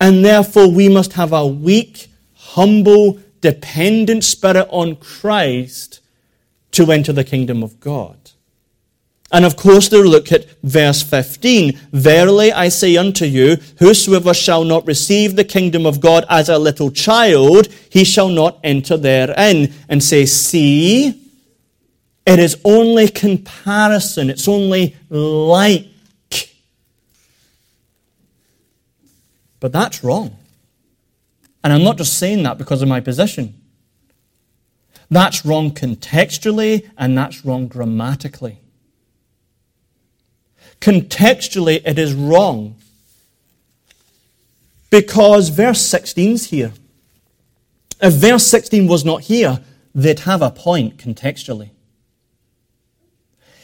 And 0.00 0.24
therefore, 0.24 0.70
we 0.70 0.88
must 0.88 1.12
have 1.14 1.32
a 1.32 1.46
weak, 1.46 2.08
humble, 2.34 3.18
dependent 3.40 4.24
spirit 4.24 4.66
on 4.70 4.96
Christ 4.96 6.00
to 6.72 6.90
enter 6.92 7.12
the 7.12 7.24
kingdom 7.24 7.62
of 7.62 7.80
God. 7.80 8.18
And 9.32 9.44
of 9.44 9.56
course, 9.56 9.88
they 9.88 10.02
look 10.02 10.30
at 10.30 10.46
verse 10.62 11.02
15. 11.02 11.78
Verily 11.92 12.52
I 12.52 12.68
say 12.68 12.96
unto 12.96 13.24
you, 13.24 13.56
whosoever 13.78 14.32
shall 14.32 14.62
not 14.62 14.86
receive 14.86 15.34
the 15.34 15.44
kingdom 15.44 15.84
of 15.84 16.00
God 16.00 16.24
as 16.28 16.48
a 16.48 16.58
little 16.58 16.90
child, 16.90 17.66
he 17.90 18.04
shall 18.04 18.28
not 18.28 18.60
enter 18.62 18.96
therein. 18.96 19.74
And 19.88 20.02
say, 20.02 20.26
see, 20.26 21.08
it 22.24 22.38
is 22.38 22.56
only 22.64 23.08
comparison. 23.08 24.30
It's 24.30 24.46
only 24.46 24.96
like. 25.10 25.88
But 29.58 29.72
that's 29.72 30.04
wrong. 30.04 30.36
And 31.66 31.72
I'm 31.72 31.82
not 31.82 31.98
just 31.98 32.16
saying 32.16 32.44
that 32.44 32.58
because 32.58 32.80
of 32.80 32.86
my 32.86 33.00
position. 33.00 33.60
That's 35.10 35.44
wrong 35.44 35.72
contextually 35.72 36.88
and 36.96 37.18
that's 37.18 37.44
wrong 37.44 37.66
grammatically. 37.66 38.60
Contextually, 40.80 41.82
it 41.84 41.98
is 41.98 42.14
wrong 42.14 42.76
because 44.90 45.48
verse 45.48 45.80
16 45.80 46.34
is 46.34 46.50
here. 46.50 46.72
If 48.00 48.14
verse 48.14 48.46
16 48.46 48.86
was 48.86 49.04
not 49.04 49.22
here, 49.22 49.58
they'd 49.92 50.20
have 50.20 50.42
a 50.42 50.52
point 50.52 50.98
contextually. 50.98 51.70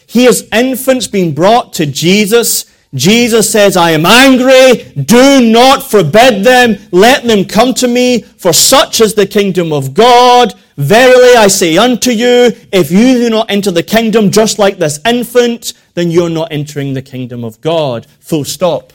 Here's 0.09 0.43
infants 0.49 1.07
being 1.07 1.35
brought 1.35 1.73
to 1.75 1.87
Jesus. 1.87 2.65
Jesus 2.95 3.51
says, 3.51 3.77
I 3.77 3.93
am 3.93 4.05
angry. 4.05 4.93
Do 4.95 5.41
not 5.41 5.83
forbid 5.83 6.45
them. 6.45 6.77
Let 6.91 7.25
them 7.25 7.47
come 7.47 7.73
to 7.75 7.89
me, 7.89 8.23
for 8.23 8.53
such 8.53 9.01
is 9.01 9.15
the 9.15 9.27
kingdom 9.27 9.73
of 9.73 9.95
God. 9.95 10.55
Verily 10.77 11.35
I 11.37 11.49
say 11.49 11.79
unto 11.79 12.11
you, 12.11 12.53
if 12.73 12.91
you 12.91 13.15
do 13.15 13.31
not 13.31 13.51
enter 13.51 13.71
the 13.71 13.83
kingdom 13.83 14.31
just 14.31 14.59
like 14.59 14.79
this 14.79 15.01
infant, 15.07 15.73
then 15.95 16.11
you're 16.11 16.29
not 16.29 16.53
entering 16.53 16.93
the 16.93 17.03
kingdom 17.03 17.45
of 17.45 17.61
God. 17.61 18.07
Full 18.21 18.45
stop. 18.45 18.93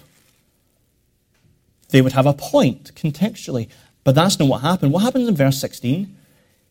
They 1.90 2.02
would 2.02 2.14
have 2.14 2.26
a 2.26 2.34
point 2.34 2.94
contextually. 2.96 3.70
But 4.04 4.16
that's 4.16 4.40
not 4.40 4.48
what 4.48 4.62
happened. 4.62 4.94
What 4.94 5.04
happens 5.04 5.28
in 5.28 5.36
verse 5.36 5.60
16? 5.60 6.16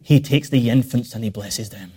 He 0.02 0.20
takes 0.20 0.48
the 0.48 0.70
infants 0.70 1.14
and 1.14 1.24
he 1.24 1.30
blesses 1.30 1.70
them. 1.70 1.92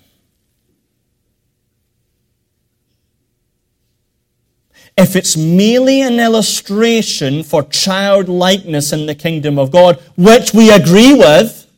If 5.02 5.16
it's 5.16 5.38
merely 5.38 6.02
an 6.02 6.20
illustration 6.20 7.44
for 7.44 7.64
childlikeness 7.64 8.92
in 8.92 9.06
the 9.06 9.16
kingdom 9.16 9.58
of 9.58 9.72
God, 9.72 9.98
which 10.18 10.54
we 10.54 10.72
agree 10.72 11.14
with, 11.14 11.72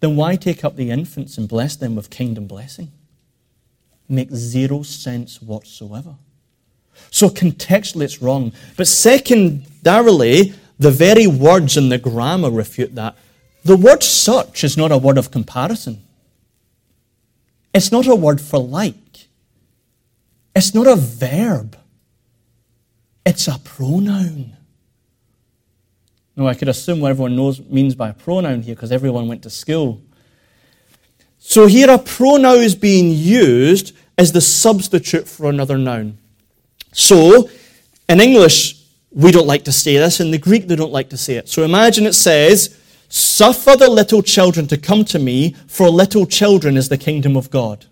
then 0.00 0.16
why 0.16 0.36
take 0.36 0.62
up 0.64 0.76
the 0.76 0.90
infants 0.90 1.38
and 1.38 1.48
bless 1.48 1.76
them 1.76 1.96
with 1.96 2.10
kingdom 2.10 2.46
blessing? 2.46 2.92
Makes 4.06 4.34
zero 4.34 4.82
sense 4.82 5.40
whatsoever. 5.40 6.16
So 7.10 7.30
contextually 7.30 8.02
it's 8.02 8.20
wrong. 8.20 8.52
But 8.76 8.86
secondarily, 8.86 10.52
the 10.78 10.90
very 10.90 11.26
words 11.26 11.78
in 11.78 11.88
the 11.88 11.96
grammar 11.96 12.50
refute 12.50 12.96
that. 12.96 13.16
The 13.64 13.78
word 13.78 14.02
such 14.02 14.62
is 14.62 14.76
not 14.76 14.92
a 14.92 14.98
word 14.98 15.16
of 15.16 15.30
comparison. 15.30 16.02
It's 17.72 17.90
not 17.90 18.06
a 18.06 18.14
word 18.14 18.42
for 18.42 18.58
like. 18.58 18.96
It's 20.54 20.74
not 20.74 20.86
a 20.86 20.96
verb. 20.96 21.76
It's 23.26 23.48
a 23.48 23.58
pronoun. 23.58 24.56
Now, 26.36 26.46
I 26.48 26.54
could 26.54 26.68
assume 26.68 27.00
what 27.00 27.10
everyone 27.10 27.36
knows 27.36 27.60
means 27.60 27.94
by 27.94 28.10
a 28.10 28.12
pronoun 28.12 28.62
here 28.62 28.74
because 28.74 28.92
everyone 28.92 29.28
went 29.28 29.42
to 29.44 29.50
school. 29.50 30.02
So 31.38 31.66
here 31.66 31.90
a 31.90 31.98
pronoun 31.98 32.58
is 32.62 32.74
being 32.74 33.10
used 33.10 33.94
as 34.18 34.32
the 34.32 34.40
substitute 34.40 35.28
for 35.28 35.48
another 35.48 35.78
noun. 35.78 36.18
So, 36.92 37.48
in 38.08 38.20
English, 38.20 38.82
we 39.10 39.30
don't 39.30 39.46
like 39.46 39.64
to 39.64 39.72
say 39.72 39.96
this. 39.96 40.20
In 40.20 40.30
the 40.30 40.38
Greek, 40.38 40.66
they 40.66 40.76
don't 40.76 40.92
like 40.92 41.10
to 41.10 41.16
say 41.16 41.34
it. 41.34 41.48
So 41.48 41.62
imagine 41.62 42.06
it 42.06 42.14
says, 42.14 42.80
Suffer 43.08 43.76
the 43.76 43.88
little 43.88 44.22
children 44.22 44.66
to 44.68 44.76
come 44.76 45.04
to 45.04 45.18
me, 45.18 45.54
for 45.68 45.88
little 45.88 46.26
children 46.26 46.76
is 46.76 46.88
the 46.88 46.98
kingdom 46.98 47.36
of 47.36 47.50
God. 47.50 47.86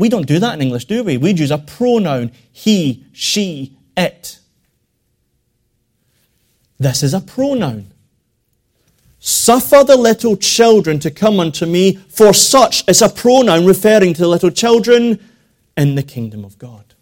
We 0.00 0.08
don't 0.08 0.26
do 0.26 0.38
that 0.38 0.54
in 0.54 0.62
English, 0.62 0.86
do 0.86 1.04
we? 1.04 1.18
We'd 1.18 1.38
use 1.38 1.50
a 1.50 1.58
pronoun 1.58 2.32
he, 2.50 3.04
she, 3.12 3.76
it. 3.98 4.38
This 6.78 7.02
is 7.02 7.12
a 7.12 7.20
pronoun. 7.20 7.92
Suffer 9.18 9.84
the 9.84 9.98
little 9.98 10.38
children 10.38 11.00
to 11.00 11.10
come 11.10 11.38
unto 11.38 11.66
me, 11.66 11.96
for 11.96 12.32
such 12.32 12.82
is 12.88 13.02
a 13.02 13.10
pronoun 13.10 13.66
referring 13.66 14.14
to 14.14 14.22
the 14.22 14.28
little 14.28 14.50
children 14.50 15.22
in 15.76 15.96
the 15.96 16.02
kingdom 16.02 16.46
of 16.46 16.56
God. 16.56 16.94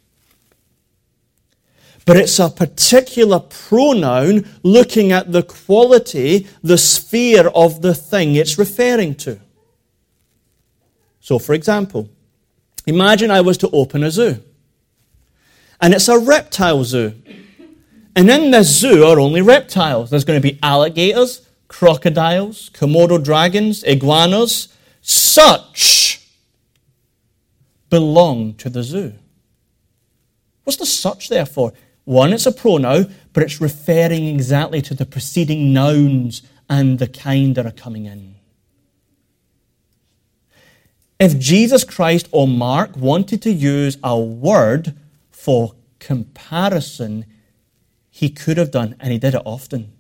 But 2.05 2.17
it's 2.17 2.41
a 2.41 2.51
particular 2.51 3.39
pronoun 3.39 4.45
looking 4.65 5.13
at 5.13 5.31
the 5.31 5.45
quality, 5.45 6.49
the 6.65 6.79
sphere 6.79 7.47
of 7.55 7.81
the 7.81 7.95
thing 7.95 8.35
it's 8.35 8.59
referring 8.59 9.15
to. 9.17 9.39
So, 11.21 11.39
for 11.39 11.55
example, 11.55 12.11
imagine 12.89 13.31
I 13.31 13.41
was 13.41 13.59
to 13.59 13.71
open 13.71 14.03
a 14.03 14.11
zoo, 14.11 14.43
and 15.81 15.95
it's 15.95 16.09
a 16.09 16.19
reptile 16.19 16.85
zoo. 16.85 17.15
And 18.17 18.29
in 18.29 18.51
this 18.51 18.81
zoo 18.81 19.05
are 19.05 19.21
only 19.21 19.43
reptiles. 19.43 20.11
There's 20.11 20.25
going 20.25 20.43
to 20.43 20.53
be 20.53 20.59
alligators, 20.61 21.49
crocodiles, 21.69 22.69
Komodo 22.71 23.23
dragons, 23.23 23.85
iguanas. 23.85 24.75
Such 25.01 26.27
belong 27.91 28.55
to 28.55 28.69
the 28.69 28.83
zoo. 28.83 29.15
What's 30.65 30.79
the 30.79 30.87
such 30.87 31.29
there 31.29 31.47
for? 31.47 31.73
One, 32.05 32.33
it's 32.33 32.47
a 32.47 32.53
pronoun, 32.53 33.15
but 33.33 33.43
it's 33.43 33.61
referring 33.61 34.27
exactly 34.27 34.83
to 34.83 34.95
the 34.95 35.07
preceding 35.07 35.73
nouns 35.73 36.43
and 36.69 36.99
the 36.99 37.07
kind 37.07 37.55
that 37.55 37.67
are 37.67 37.71
coming 37.71 38.07
in. 38.07 38.35
If 41.19 41.39
Jesus 41.39 41.83
Christ 41.83 42.29
or 42.31 42.47
Mark 42.47 42.97
wanted 42.97 43.43
to 43.43 43.53
use 43.53 43.99
a 44.05 44.19
word 44.19 44.95
for 45.31 45.75
comparison, 45.99 47.27
he 48.09 48.31
could 48.31 48.57
have 48.57 48.71
done, 48.71 48.95
and 49.01 49.13
he 49.13 49.19
did 49.19 49.35
it 49.35 49.43
often. 49.45 49.93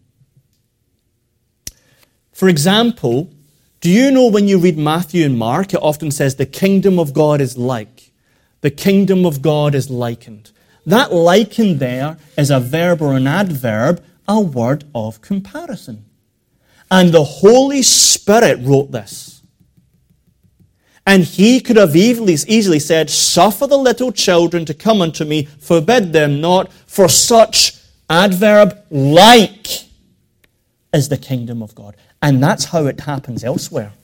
For 2.33 2.48
example, 2.48 3.33
do 3.81 3.90
you 3.90 4.12
know 4.12 4.26
when 4.28 4.46
you 4.46 4.59
read 4.59 4.78
Matthew 4.78 5.24
and 5.24 5.37
Mark, 5.37 5.74
it 5.74 5.83
often 5.83 6.12
says 6.12 6.37
the 6.37 6.46
kingdom 6.46 6.98
of 7.00 7.12
God 7.12 7.40
is 7.40 7.59
like? 7.59 8.12
The 8.61 8.70
kingdom 8.70 9.26
of 9.26 9.42
God 9.42 9.74
is 9.74 9.90
likened. 9.90 10.52
That 10.87 11.12
likened 11.12 11.81
there 11.81 12.16
is 12.37 12.50
a 12.50 12.61
verb 12.61 13.02
or 13.02 13.14
an 13.14 13.26
adverb, 13.26 14.04
a 14.26 14.40
word 14.40 14.85
of 14.94 15.20
comparison. 15.20 16.04
And 16.90 17.12
the 17.12 17.24
Holy 17.24 17.83
Spirit 17.83 18.59
wrote 18.62 18.92
this. 18.92 19.38
And 21.09 21.25
he 21.25 21.61
could 21.61 21.79
have 21.79 21.97
easily, 21.97 22.35
easily 22.35 22.79
said, 22.79 23.09
Suffer 23.09 23.66
the 23.66 23.79
little 23.79 24.12
children 24.12 24.66
to 24.66 24.75
come 24.75 25.01
unto 25.01 25.25
me, 25.25 25.47
forbid 25.59 26.12
them 26.12 26.42
not, 26.42 26.71
for 26.87 27.09
such 27.09 27.73
adverb 28.11 28.79
like 28.90 29.68
is 30.92 31.09
the 31.09 31.16
kingdom 31.16 31.62
of 31.62 31.75
God. 31.75 31.97
And 32.21 32.42
that's 32.42 32.66
how 32.66 32.85
it 32.85 33.01
happens 33.01 33.42
elsewhere. 33.42 33.94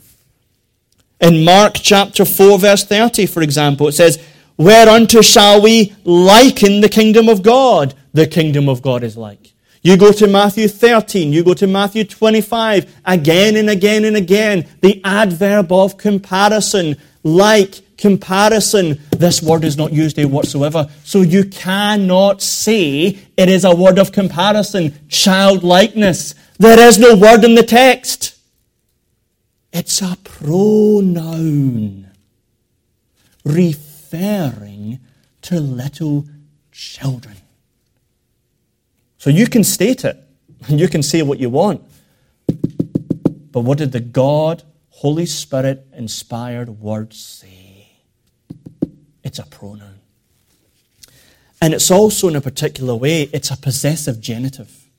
In 1.20 1.44
Mark 1.44 1.74
chapter 1.74 2.24
4, 2.24 2.58
verse 2.58 2.84
30, 2.84 3.26
for 3.26 3.42
example, 3.42 3.88
it 3.88 3.92
says, 3.92 4.18
Whereunto 4.56 5.20
shall 5.20 5.60
we 5.60 5.94
liken 6.04 6.80
the 6.80 6.88
kingdom 6.88 7.28
of 7.28 7.42
God? 7.42 7.92
The 8.14 8.26
kingdom 8.26 8.66
of 8.66 8.80
God 8.80 9.04
is 9.04 9.14
like. 9.14 9.52
You 9.84 9.98
go 9.98 10.12
to 10.12 10.26
Matthew 10.26 10.66
13, 10.66 11.30
you 11.30 11.44
go 11.44 11.52
to 11.52 11.66
Matthew 11.66 12.04
25, 12.04 13.02
again 13.04 13.54
and 13.56 13.68
again 13.68 14.06
and 14.06 14.16
again, 14.16 14.66
the 14.80 14.98
adverb 15.04 15.70
of 15.70 15.98
comparison, 15.98 16.96
like, 17.22 17.82
comparison. 17.98 18.98
This 19.10 19.42
word 19.42 19.62
is 19.62 19.76
not 19.76 19.92
used 19.92 20.16
here 20.16 20.26
whatsoever. 20.26 20.88
So 21.04 21.20
you 21.20 21.44
cannot 21.44 22.40
say 22.40 23.18
it 23.36 23.48
is 23.50 23.66
a 23.66 23.76
word 23.76 23.98
of 23.98 24.10
comparison, 24.10 24.98
childlikeness. 25.08 26.34
There 26.58 26.80
is 26.80 26.98
no 26.98 27.14
word 27.14 27.44
in 27.44 27.54
the 27.54 27.62
text. 27.62 28.38
It's 29.70 30.00
a 30.00 30.16
pronoun 30.24 32.10
referring 33.44 35.00
to 35.42 35.60
little 35.60 36.24
children. 36.72 37.36
So 39.24 39.30
you 39.30 39.46
can 39.46 39.64
state 39.64 40.04
it 40.04 40.22
and 40.68 40.78
you 40.82 40.86
can 40.86 41.02
say 41.02 41.22
what 41.22 41.38
you 41.38 41.48
want. 41.48 41.82
But 43.52 43.60
what 43.60 43.78
did 43.78 43.92
the 43.92 44.00
God, 44.00 44.62
Holy 44.90 45.24
Spirit 45.24 45.86
inspired 45.94 46.68
word 46.68 47.14
say? 47.14 47.88
It's 49.22 49.38
a 49.38 49.46
pronoun. 49.46 50.00
And 51.58 51.72
it's 51.72 51.90
also 51.90 52.28
in 52.28 52.36
a 52.36 52.42
particular 52.42 52.94
way, 52.94 53.22
it's 53.32 53.50
a 53.50 53.56
possessive 53.56 54.20
genitive. 54.20 54.90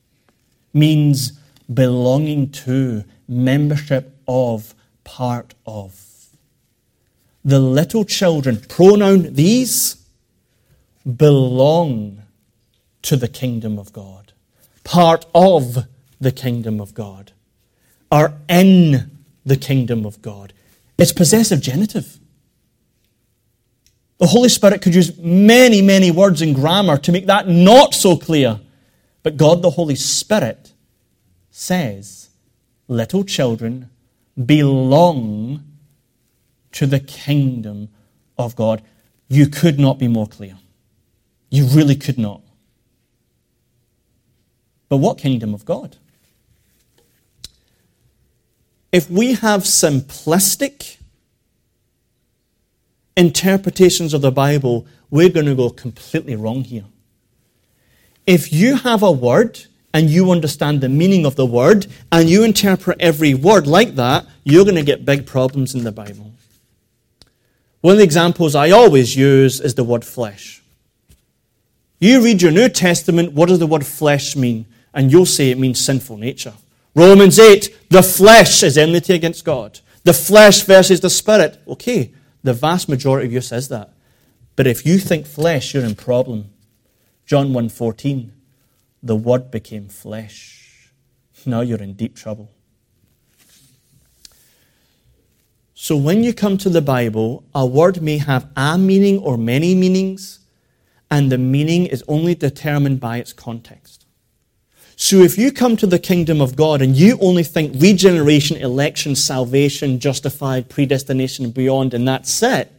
Means 0.74 1.38
belonging 1.72 2.50
to, 2.66 3.04
membership 3.28 4.18
of, 4.26 4.74
part 5.04 5.54
of. 5.64 6.02
The 7.44 7.60
little 7.60 8.04
children, 8.04 8.60
pronoun 8.68 9.34
these, 9.34 10.04
belong 11.04 12.22
to 13.06 13.16
the 13.16 13.28
kingdom 13.28 13.78
of 13.78 13.92
God, 13.92 14.32
part 14.82 15.26
of 15.32 15.86
the 16.20 16.32
kingdom 16.32 16.80
of 16.80 16.92
God, 16.92 17.30
are 18.10 18.34
in 18.48 19.12
the 19.44 19.56
kingdom 19.56 20.04
of 20.04 20.20
God. 20.22 20.52
It's 20.98 21.12
possessive 21.12 21.60
genitive. 21.60 22.18
The 24.18 24.26
Holy 24.26 24.48
Spirit 24.48 24.82
could 24.82 24.96
use 24.96 25.16
many, 25.18 25.82
many 25.82 26.10
words 26.10 26.42
in 26.42 26.52
grammar 26.52 26.98
to 26.98 27.12
make 27.12 27.26
that 27.26 27.46
not 27.46 27.94
so 27.94 28.16
clear. 28.16 28.58
But 29.22 29.36
God, 29.36 29.62
the 29.62 29.70
Holy 29.70 29.94
Spirit, 29.94 30.72
says, 31.52 32.30
Little 32.88 33.22
children 33.22 33.88
belong 34.44 35.62
to 36.72 36.86
the 36.86 37.00
kingdom 37.00 37.88
of 38.36 38.56
God. 38.56 38.82
You 39.28 39.46
could 39.46 39.78
not 39.78 40.00
be 40.00 40.08
more 40.08 40.26
clear. 40.26 40.58
You 41.50 41.66
really 41.66 41.94
could 41.94 42.18
not. 42.18 42.40
But 44.88 44.98
what 44.98 45.18
kingdom 45.18 45.54
of 45.54 45.64
God? 45.64 45.96
If 48.92 49.10
we 49.10 49.34
have 49.34 49.62
simplistic 49.62 50.96
interpretations 53.16 54.14
of 54.14 54.22
the 54.22 54.30
Bible, 54.30 54.86
we're 55.10 55.28
going 55.28 55.46
to 55.46 55.54
go 55.54 55.70
completely 55.70 56.36
wrong 56.36 56.64
here. 56.64 56.84
If 58.26 58.52
you 58.52 58.76
have 58.76 59.02
a 59.02 59.12
word 59.12 59.64
and 59.92 60.10
you 60.10 60.30
understand 60.30 60.80
the 60.80 60.88
meaning 60.88 61.24
of 61.24 61.36
the 61.36 61.46
word 61.46 61.86
and 62.12 62.28
you 62.28 62.44
interpret 62.44 63.00
every 63.00 63.34
word 63.34 63.66
like 63.66 63.94
that, 63.96 64.26
you're 64.44 64.64
going 64.64 64.76
to 64.76 64.82
get 64.82 65.04
big 65.04 65.26
problems 65.26 65.74
in 65.74 65.84
the 65.84 65.92
Bible. 65.92 66.32
One 67.80 67.92
of 67.92 67.98
the 67.98 68.04
examples 68.04 68.54
I 68.54 68.70
always 68.70 69.16
use 69.16 69.60
is 69.60 69.74
the 69.74 69.84
word 69.84 70.04
flesh. 70.04 70.62
You 72.00 72.22
read 72.22 72.42
your 72.42 72.50
New 72.52 72.68
Testament, 72.68 73.32
what 73.32 73.48
does 73.48 73.58
the 73.58 73.66
word 73.66 73.86
flesh 73.86 74.36
mean? 74.36 74.66
And 74.96 75.12
you'll 75.12 75.26
say 75.26 75.50
it 75.50 75.58
means 75.58 75.78
sinful 75.78 76.16
nature. 76.16 76.54
Romans 76.94 77.38
8, 77.38 77.90
the 77.90 78.02
flesh 78.02 78.62
is 78.62 78.78
enmity 78.78 79.12
against 79.12 79.44
God. 79.44 79.80
The 80.04 80.14
flesh 80.14 80.62
versus 80.62 81.00
the 81.00 81.10
spirit. 81.10 81.60
Okay, 81.68 82.14
the 82.42 82.54
vast 82.54 82.88
majority 82.88 83.26
of 83.26 83.32
you 83.32 83.42
says 83.42 83.68
that. 83.68 83.92
But 84.56 84.66
if 84.66 84.86
you 84.86 84.98
think 84.98 85.26
flesh, 85.26 85.74
you're 85.74 85.84
in 85.84 85.94
problem. 85.94 86.46
John 87.26 87.52
1:14, 87.52 88.30
the 89.02 89.16
word 89.16 89.50
became 89.50 89.88
flesh. 89.88 90.92
Now 91.44 91.60
you're 91.60 91.82
in 91.82 91.92
deep 91.92 92.16
trouble. 92.16 92.48
So 95.74 95.94
when 95.96 96.24
you 96.24 96.32
come 96.32 96.56
to 96.58 96.70
the 96.70 96.80
Bible, 96.80 97.44
a 97.54 97.66
word 97.66 98.00
may 98.00 98.16
have 98.18 98.48
a 98.56 98.78
meaning 98.78 99.18
or 99.18 99.36
many 99.36 99.74
meanings, 99.74 100.38
and 101.10 101.30
the 101.30 101.38
meaning 101.38 101.84
is 101.84 102.02
only 102.08 102.34
determined 102.34 102.98
by 102.98 103.18
its 103.18 103.34
context. 103.34 104.05
So 104.98 105.18
if 105.18 105.36
you 105.36 105.52
come 105.52 105.76
to 105.76 105.86
the 105.86 105.98
kingdom 105.98 106.40
of 106.40 106.56
God 106.56 106.80
and 106.80 106.96
you 106.96 107.18
only 107.20 107.44
think 107.44 107.80
regeneration, 107.80 108.56
election, 108.56 109.14
salvation, 109.14 110.00
justified, 110.00 110.70
predestination, 110.70 111.44
and 111.44 111.54
beyond, 111.54 111.92
and 111.92 112.08
that's 112.08 112.42
it, 112.42 112.72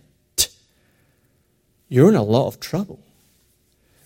you're 1.87 2.09
in 2.09 2.15
a 2.15 2.23
lot 2.23 2.47
of 2.47 2.59
trouble. 2.59 2.99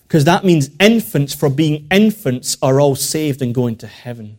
Because 0.06 0.26
that 0.26 0.44
means 0.44 0.68
infants, 0.78 1.34
for 1.34 1.48
being 1.48 1.86
infants, 1.90 2.58
are 2.60 2.78
all 2.78 2.94
saved 2.94 3.40
and 3.40 3.54
going 3.54 3.76
to 3.76 3.86
heaven. 3.86 4.36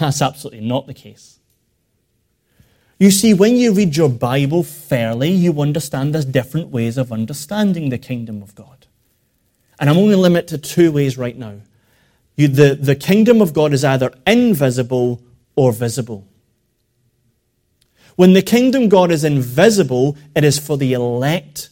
That's 0.00 0.20
absolutely 0.20 0.66
not 0.66 0.88
the 0.88 0.94
case. 0.94 1.38
You 2.98 3.12
see, 3.12 3.32
when 3.32 3.56
you 3.56 3.72
read 3.72 3.96
your 3.96 4.08
Bible 4.08 4.64
fairly, 4.64 5.30
you 5.30 5.60
understand 5.60 6.12
there's 6.12 6.24
different 6.24 6.70
ways 6.70 6.98
of 6.98 7.12
understanding 7.12 7.90
the 7.90 7.98
kingdom 7.98 8.42
of 8.42 8.56
God. 8.56 8.86
And 9.78 9.88
I'm 9.88 9.98
only 9.98 10.16
limited 10.16 10.48
to 10.48 10.58
two 10.58 10.90
ways 10.90 11.16
right 11.16 11.36
now. 11.36 11.60
You, 12.36 12.48
the, 12.48 12.74
the 12.74 12.94
kingdom 12.94 13.40
of 13.40 13.54
God 13.54 13.72
is 13.72 13.84
either 13.84 14.12
invisible 14.26 15.22
or 15.56 15.72
visible. 15.72 16.28
When 18.14 18.34
the 18.34 18.42
kingdom 18.42 18.88
God 18.88 19.10
is 19.10 19.24
invisible, 19.24 20.16
it 20.34 20.44
is 20.44 20.58
for 20.58 20.76
the 20.76 20.92
elect 20.92 21.70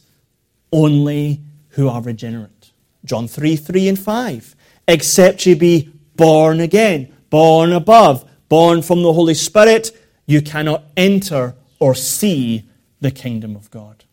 only 0.71 1.41
who 1.69 1.87
are 1.87 2.01
regenerate. 2.01 2.71
John 3.03 3.27
3 3.27 3.55
3 3.55 3.87
and 3.89 3.99
5. 3.99 4.55
Except 4.87 5.45
you 5.45 5.55
be 5.55 5.91
born 6.15 6.59
again, 6.59 7.13
born 7.29 7.71
above, 7.71 8.29
born 8.49 8.81
from 8.81 9.01
the 9.01 9.13
Holy 9.13 9.33
Spirit, 9.33 9.91
you 10.25 10.41
cannot 10.41 10.83
enter 10.95 11.55
or 11.79 11.95
see 11.95 12.67
the 13.01 13.11
kingdom 13.11 13.55
of 13.55 13.69
God. 13.71 14.03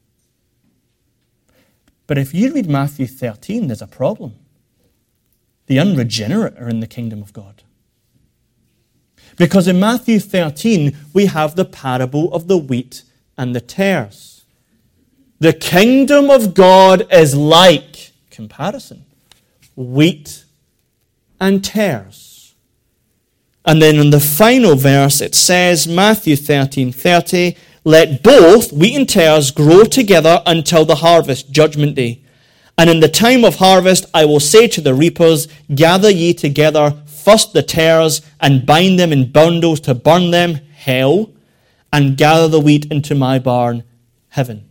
But 2.07 2.19
if 2.19 2.35
you 2.35 2.53
read 2.53 2.69
Matthew 2.69 3.07
13, 3.07 3.69
there's 3.69 3.83
a 3.83 3.87
problem. 3.87 4.35
The 5.67 5.79
unregenerate 5.79 6.59
are 6.59 6.69
in 6.69 6.81
the 6.81 6.87
kingdom 6.87 7.23
of 7.23 7.33
God. 7.33 7.63
Because 9.37 9.67
in 9.67 9.81
Matthew 9.81 10.19
13, 10.19 10.97
we 11.13 11.27
have 11.27 11.57
the 11.57 11.65
parable 11.65 12.33
of 12.35 12.49
the 12.49 12.59
wheat 12.59 13.03
and 13.39 13.55
the 13.55 13.61
tares. 13.61 14.45
The 15.41 15.53
kingdom 15.53 16.31
of 16.31 16.55
God 16.55 17.07
is 17.13 17.35
like, 17.35 18.13
comparison, 18.31 19.05
wheat 19.75 20.45
and 21.41 21.65
tares. 21.65 22.55
And 23.65 23.81
then 23.81 23.97
in 23.97 24.11
the 24.11 24.21
final 24.21 24.77
verse, 24.77 25.21
it 25.21 25.35
says, 25.35 25.87
Matthew 25.89 26.37
13 26.37 26.93
30, 26.93 27.57
let 27.85 28.23
both 28.23 28.73
wheat 28.73 28.97
and 28.97 29.09
tares 29.09 29.51
grow 29.51 29.85
together 29.85 30.43
until 30.47 30.85
the 30.85 30.97
harvest, 30.97 31.51
judgment 31.51 31.97
day. 31.97 32.22
And 32.83 32.91
in 32.91 32.99
the 32.99 33.07
time 33.07 33.45
of 33.45 33.55
harvest, 33.55 34.07
I 34.13 34.25
will 34.25 34.41
say 34.41 34.67
to 34.67 34.81
the 34.81 34.93
reapers, 34.93 35.47
Gather 35.73 36.11
ye 36.11 36.35
together 36.35 37.01
first 37.07 37.53
the 37.53 37.63
tares, 37.63 38.23
and 38.41 38.67
bind 38.67 38.99
them 38.99 39.13
in 39.13 39.31
bundles 39.31 39.79
to 39.83 39.95
burn 39.95 40.33
them, 40.33 40.57
hell, 40.75 41.31
and 41.93 42.17
gather 42.17 42.49
the 42.49 42.59
wheat 42.59 42.87
into 42.87 43.15
my 43.15 43.39
barn, 43.39 43.85
heaven. 44.31 44.69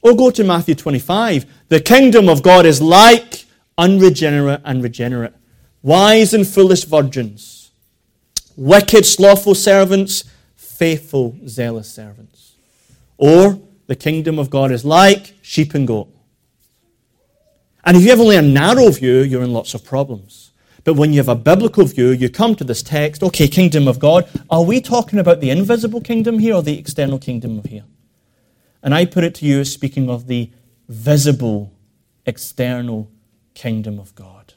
Or 0.00 0.16
go 0.16 0.30
to 0.30 0.42
Matthew 0.42 0.74
25. 0.74 1.44
The 1.68 1.80
kingdom 1.80 2.30
of 2.30 2.42
God 2.42 2.64
is 2.64 2.80
like 2.80 3.44
unregenerate 3.76 4.62
and 4.64 4.82
regenerate, 4.82 5.34
wise 5.82 6.32
and 6.32 6.48
foolish 6.48 6.84
virgins. 6.84 7.72
wicked, 8.56 9.04
slothful 9.04 9.54
servants, 9.54 10.24
faithful, 10.56 11.36
zealous 11.46 11.92
servants. 11.92 12.54
Or 13.18 13.60
the 13.86 13.96
kingdom 13.96 14.38
of 14.38 14.48
God 14.48 14.72
is 14.72 14.82
like 14.82 15.34
sheep 15.42 15.74
and 15.74 15.86
goat. 15.86 16.14
And 17.84 17.96
if 17.96 18.02
you 18.02 18.10
have 18.10 18.20
only 18.20 18.36
a 18.36 18.42
narrow 18.42 18.90
view, 18.90 19.20
you're 19.20 19.42
in 19.42 19.52
lots 19.52 19.74
of 19.74 19.84
problems. 19.84 20.52
But 20.84 20.94
when 20.94 21.12
you 21.12 21.18
have 21.18 21.28
a 21.28 21.34
biblical 21.34 21.84
view, 21.84 22.10
you 22.10 22.30
come 22.30 22.54
to 22.56 22.64
this 22.64 22.82
text, 22.82 23.22
okay, 23.22 23.48
kingdom 23.48 23.88
of 23.88 23.98
God. 23.98 24.28
Are 24.48 24.62
we 24.62 24.80
talking 24.80 25.18
about 25.18 25.40
the 25.40 25.50
invisible 25.50 26.00
kingdom 26.00 26.38
here 26.38 26.54
or 26.54 26.62
the 26.62 26.78
external 26.78 27.18
kingdom 27.18 27.58
of 27.58 27.66
here? 27.66 27.84
And 28.82 28.94
I 28.94 29.04
put 29.04 29.24
it 29.24 29.34
to 29.36 29.44
you 29.44 29.60
as 29.60 29.72
speaking 29.72 30.08
of 30.08 30.28
the 30.28 30.50
visible, 30.88 31.72
external 32.26 33.10
kingdom 33.54 33.98
of 33.98 34.14
God. 34.14 34.54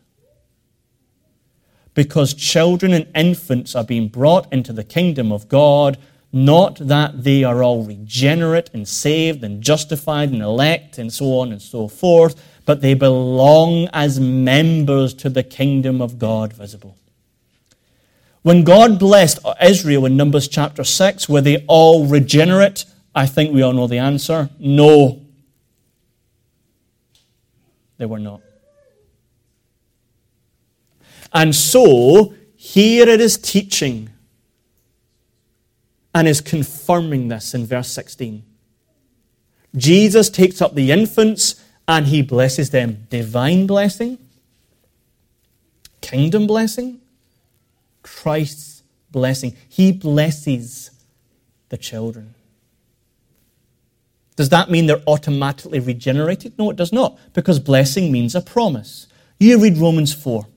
Because 1.93 2.33
children 2.33 2.93
and 2.93 3.07
infants 3.13 3.75
are 3.75 3.83
being 3.83 4.07
brought 4.07 4.51
into 4.53 4.71
the 4.71 4.83
kingdom 4.83 5.31
of 5.31 5.49
God, 5.49 5.97
not 6.31 6.75
that 6.75 7.23
they 7.23 7.43
are 7.43 7.61
all 7.61 7.83
regenerate 7.83 8.69
and 8.73 8.87
saved 8.87 9.43
and 9.43 9.61
justified 9.61 10.29
and 10.29 10.41
elect 10.41 10.97
and 10.97 11.11
so 11.11 11.39
on 11.39 11.51
and 11.51 11.61
so 11.61 11.89
forth, 11.89 12.41
but 12.71 12.79
they 12.79 12.93
belong 12.93 13.89
as 13.91 14.17
members 14.17 15.13
to 15.13 15.29
the 15.29 15.43
kingdom 15.43 16.01
of 16.01 16.17
God 16.17 16.53
visible. 16.53 16.95
When 18.43 18.63
God 18.63 18.97
blessed 18.97 19.39
Israel 19.61 20.05
in 20.05 20.15
Numbers 20.15 20.47
chapter 20.47 20.85
6, 20.85 21.27
were 21.27 21.41
they 21.41 21.65
all 21.67 22.05
regenerate? 22.05 22.85
I 23.13 23.25
think 23.25 23.53
we 23.53 23.61
all 23.61 23.73
know 23.73 23.87
the 23.87 23.97
answer. 23.97 24.49
No. 24.57 25.21
They 27.97 28.05
were 28.05 28.19
not. 28.19 28.39
And 31.33 31.53
so, 31.53 32.35
here 32.55 33.09
it 33.09 33.19
is 33.19 33.37
teaching 33.37 34.11
and 36.15 36.25
is 36.25 36.39
confirming 36.39 37.27
this 37.27 37.53
in 37.53 37.65
verse 37.65 37.89
16. 37.89 38.43
Jesus 39.75 40.29
takes 40.29 40.61
up 40.61 40.73
the 40.73 40.89
infants 40.93 41.60
and 41.87 42.07
he 42.07 42.21
blesses 42.21 42.69
them. 42.69 43.07
Divine 43.09 43.67
blessing, 43.67 44.17
kingdom 46.01 46.47
blessing, 46.47 47.01
Christ's 48.03 48.83
blessing. 49.11 49.55
He 49.69 49.91
blesses 49.91 50.91
the 51.69 51.77
children. 51.77 52.33
Does 54.35 54.49
that 54.49 54.71
mean 54.71 54.87
they're 54.87 55.03
automatically 55.07 55.79
regenerated? 55.79 56.57
No, 56.57 56.69
it 56.69 56.75
does 56.75 56.91
not, 56.91 57.19
because 57.33 57.59
blessing 57.59 58.11
means 58.11 58.33
a 58.33 58.41
promise. 58.41 59.07
You 59.39 59.61
read 59.61 59.77
Romans 59.77 60.13
4. 60.13 60.47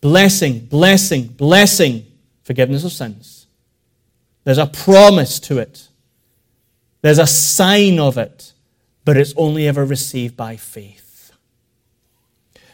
Blessing, 0.00 0.66
blessing, 0.66 1.28
blessing, 1.28 2.06
forgiveness 2.42 2.84
of 2.84 2.92
sins. 2.92 3.46
There's 4.44 4.58
a 4.58 4.66
promise 4.66 5.40
to 5.40 5.58
it, 5.58 5.88
there's 7.00 7.18
a 7.18 7.26
sign 7.26 7.98
of 7.98 8.16
it, 8.18 8.53
but 9.04 9.16
it's 9.16 9.34
only 9.36 9.68
ever 9.68 9.84
received 9.84 10.36
by 10.36 10.56
faith. 10.56 11.32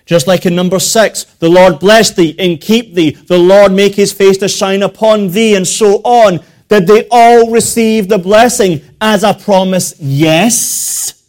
Just 0.06 0.26
like 0.26 0.44
in 0.44 0.56
Numbers 0.56 0.90
six, 0.90 1.24
the 1.24 1.48
Lord 1.48 1.78
bless 1.78 2.10
thee 2.10 2.34
and 2.38 2.60
keep 2.60 2.94
thee, 2.94 3.10
the 3.10 3.38
Lord 3.38 3.72
make 3.72 3.94
his 3.94 4.12
face 4.12 4.38
to 4.38 4.48
shine 4.48 4.82
upon 4.82 5.28
thee, 5.28 5.54
and 5.54 5.66
so 5.66 5.96
on. 6.02 6.40
Did 6.68 6.86
they 6.86 7.06
all 7.10 7.50
receive 7.50 8.08
the 8.08 8.18
blessing 8.18 8.80
as 9.00 9.22
a 9.24 9.34
promise? 9.34 9.94
Yes. 10.00 11.28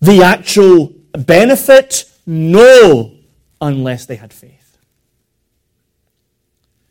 The 0.00 0.22
actual 0.22 0.92
benefit? 1.12 2.10
No, 2.26 3.12
unless 3.60 4.06
they 4.06 4.16
had 4.16 4.32
faith. 4.32 4.78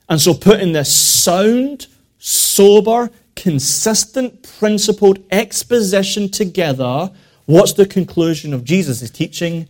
And 0.07 0.21
so, 0.21 0.33
putting 0.33 0.73
this 0.73 0.95
sound, 0.95 1.87
sober, 2.19 3.09
consistent, 3.35 4.43
principled 4.59 5.19
exposition 5.31 6.29
together, 6.29 7.11
what's 7.45 7.73
the 7.73 7.85
conclusion 7.85 8.53
of 8.53 8.63
Jesus' 8.63 9.09
teaching? 9.09 9.67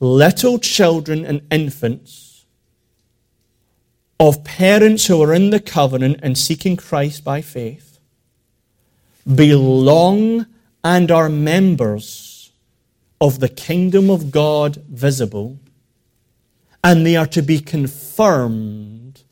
Little 0.00 0.58
children 0.58 1.24
and 1.24 1.42
infants 1.50 2.44
of 4.20 4.44
parents 4.44 5.06
who 5.06 5.20
are 5.22 5.34
in 5.34 5.50
the 5.50 5.60
covenant 5.60 6.20
and 6.22 6.38
seeking 6.38 6.76
Christ 6.76 7.24
by 7.24 7.42
faith 7.42 7.98
belong 9.26 10.46
and 10.82 11.10
are 11.10 11.28
members 11.28 12.52
of 13.20 13.40
the 13.40 13.48
kingdom 13.48 14.10
of 14.10 14.30
God 14.30 14.76
visible, 14.88 15.58
and 16.82 17.06
they 17.06 17.16
are 17.16 17.26
to 17.28 17.42
be 17.42 17.58
confirmed 17.58 19.22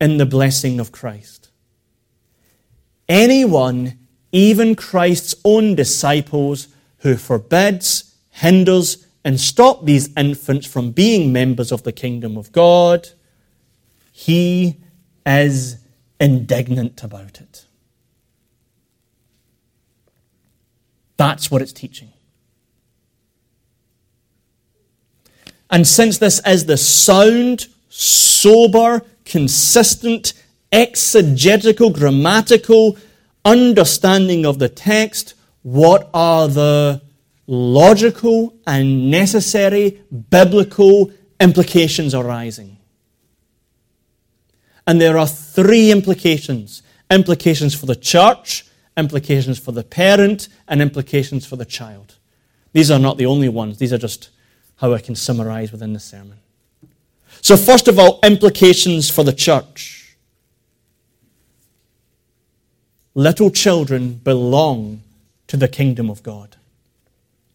in 0.00 0.18
the 0.18 0.26
blessing 0.26 0.78
of 0.78 0.92
Christ. 0.92 1.41
Anyone, 3.12 3.98
even 4.32 4.74
Christ's 4.74 5.34
own 5.44 5.74
disciples, 5.74 6.68
who 7.00 7.16
forbids, 7.16 8.14
hinders, 8.30 9.06
and 9.22 9.38
stops 9.38 9.84
these 9.84 10.08
infants 10.16 10.66
from 10.66 10.92
being 10.92 11.32
members 11.32 11.70
of 11.70 11.82
the 11.82 11.92
kingdom 11.92 12.38
of 12.38 12.52
God 12.52 13.08
he 14.12 14.76
is 15.26 15.78
indignant 16.20 17.02
about 17.02 17.40
it. 17.40 17.66
That's 21.16 21.50
what 21.50 21.60
it's 21.60 21.72
teaching. 21.72 22.12
And 25.70 25.86
since 25.86 26.18
this 26.18 26.40
is 26.46 26.66
the 26.66 26.76
sound, 26.76 27.66
sober, 27.88 29.02
consistent, 29.24 30.34
exegetical, 30.72 31.90
grammatical 31.90 32.96
understanding 33.44 34.46
of 34.46 34.58
the 34.58 34.68
text, 34.68 35.34
what 35.62 36.10
are 36.14 36.48
the 36.48 37.02
logical 37.46 38.54
and 38.66 39.10
necessary 39.10 40.00
biblical 40.30 41.12
implications 41.38 42.14
arising? 42.14 42.78
And 44.86 45.00
there 45.00 45.18
are 45.18 45.26
three 45.26 45.90
implications 45.90 46.82
implications 47.10 47.74
for 47.74 47.84
the 47.84 47.94
church, 47.94 48.64
implications 48.96 49.58
for 49.58 49.72
the 49.72 49.84
parent, 49.84 50.48
and 50.66 50.80
implications 50.80 51.44
for 51.44 51.56
the 51.56 51.64
child. 51.66 52.16
These 52.72 52.90
are 52.90 52.98
not 52.98 53.18
the 53.18 53.26
only 53.26 53.50
ones, 53.50 53.76
these 53.76 53.92
are 53.92 53.98
just 53.98 54.30
how 54.76 54.94
I 54.94 54.98
can 54.98 55.14
summarize 55.14 55.70
within 55.70 55.92
the 55.92 56.00
sermon. 56.00 56.38
So, 57.42 57.56
first 57.56 57.86
of 57.86 57.98
all, 57.98 58.18
implications 58.22 59.10
for 59.10 59.24
the 59.24 59.32
church. 59.32 60.01
Little 63.14 63.50
children 63.50 64.14
belong 64.14 65.02
to 65.48 65.56
the 65.56 65.68
kingdom 65.68 66.08
of 66.08 66.22
God. 66.22 66.56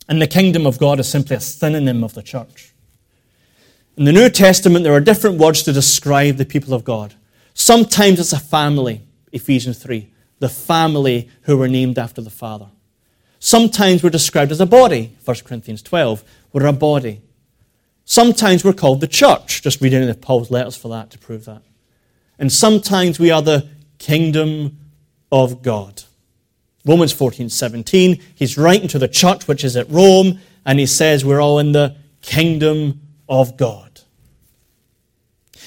And 0.08 0.22
the 0.22 0.28
kingdom 0.28 0.66
of 0.66 0.78
God 0.78 1.00
is 1.00 1.10
simply 1.10 1.36
a 1.36 1.42
synonym 1.42 2.04
of 2.04 2.14
the 2.14 2.24
church. 2.24 2.74
In 3.98 4.06
the 4.06 4.12
New 4.12 4.30
Testament, 4.30 4.84
there 4.84 4.94
are 4.94 5.02
different 5.02 5.40
words 5.40 5.64
to 5.64 5.74
describe 5.74 6.38
the 6.38 6.46
people 6.46 6.74
of 6.74 6.84
God. 6.84 7.16
Sometimes 7.56 8.20
it's 8.20 8.32
a 8.32 8.40
family, 8.40 9.02
Ephesians 9.32 9.80
3, 9.80 10.08
the 10.40 10.50
family 10.50 11.30
who 11.42 11.58
were 11.58 11.68
named 11.68 11.98
after 11.98 12.22
the 12.22 12.30
Father. 12.30 12.68
Sometimes 13.40 14.04
we're 14.04 14.12
described 14.12 14.52
as 14.52 14.62
a 14.62 14.66
body, 14.66 15.16
1 15.26 15.38
Corinthians 15.44 15.82
12. 15.82 16.24
We're 16.54 16.68
a 16.68 16.74
body. 16.74 17.22
Sometimes 18.06 18.64
we're 18.64 18.74
called 18.74 19.02
the 19.02 19.08
church. 19.08 19.62
Just 19.64 19.82
read 19.82 19.94
any 19.94 20.10
of 20.10 20.22
Paul's 20.22 20.52
letters 20.52 20.76
for 20.78 20.88
that 20.90 21.10
to 21.12 21.18
prove 21.18 21.46
that. 21.46 21.64
And 22.40 22.52
sometimes 22.52 23.20
we 23.20 23.32
are 23.32 23.42
the 23.42 23.68
kingdom 23.98 24.78
of 25.32 25.62
God. 25.62 26.04
Romans 26.86 27.12
14, 27.12 27.50
17, 27.50 28.22
he's 28.36 28.58
writing 28.58 28.88
to 28.88 29.00
the 29.00 29.08
church 29.08 29.48
which 29.48 29.64
is 29.64 29.76
at 29.76 29.90
Rome, 29.90 30.40
and 30.66 30.80
he 30.80 30.86
says 30.86 31.26
we're 31.26 31.42
all 31.42 31.60
in 31.60 31.74
the 31.74 31.98
kingdom 32.22 33.02
of 33.28 33.58
God. 33.58 34.02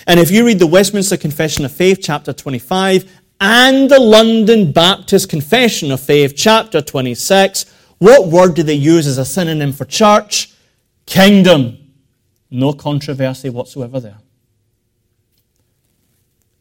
And 0.07 0.19
if 0.19 0.31
you 0.31 0.47
read 0.47 0.59
the 0.59 0.67
Westminster 0.67 1.17
Confession 1.17 1.65
of 1.65 1.73
Faith, 1.73 2.01
chapter 2.03 2.33
25, 2.33 3.21
and 3.41 3.91
the 3.91 4.01
London 4.01 4.73
Baptist 4.73 5.29
Confession 5.29 5.91
of 5.91 6.01
Faith, 6.01 6.35
chapter 6.37 6.81
26, 6.81 7.67
what 7.99 8.29
word 8.29 8.55
do 8.55 8.63
they 8.63 8.75
use 8.75 9.07
as 9.07 9.19
a 9.19 9.25
synonym 9.25 9.73
for 9.73 9.85
church? 9.85 10.55
Kingdom. 11.05 11.77
No 12.51 12.73
controversy 12.73 13.51
whatsoever 13.51 14.01
there. 14.01 14.19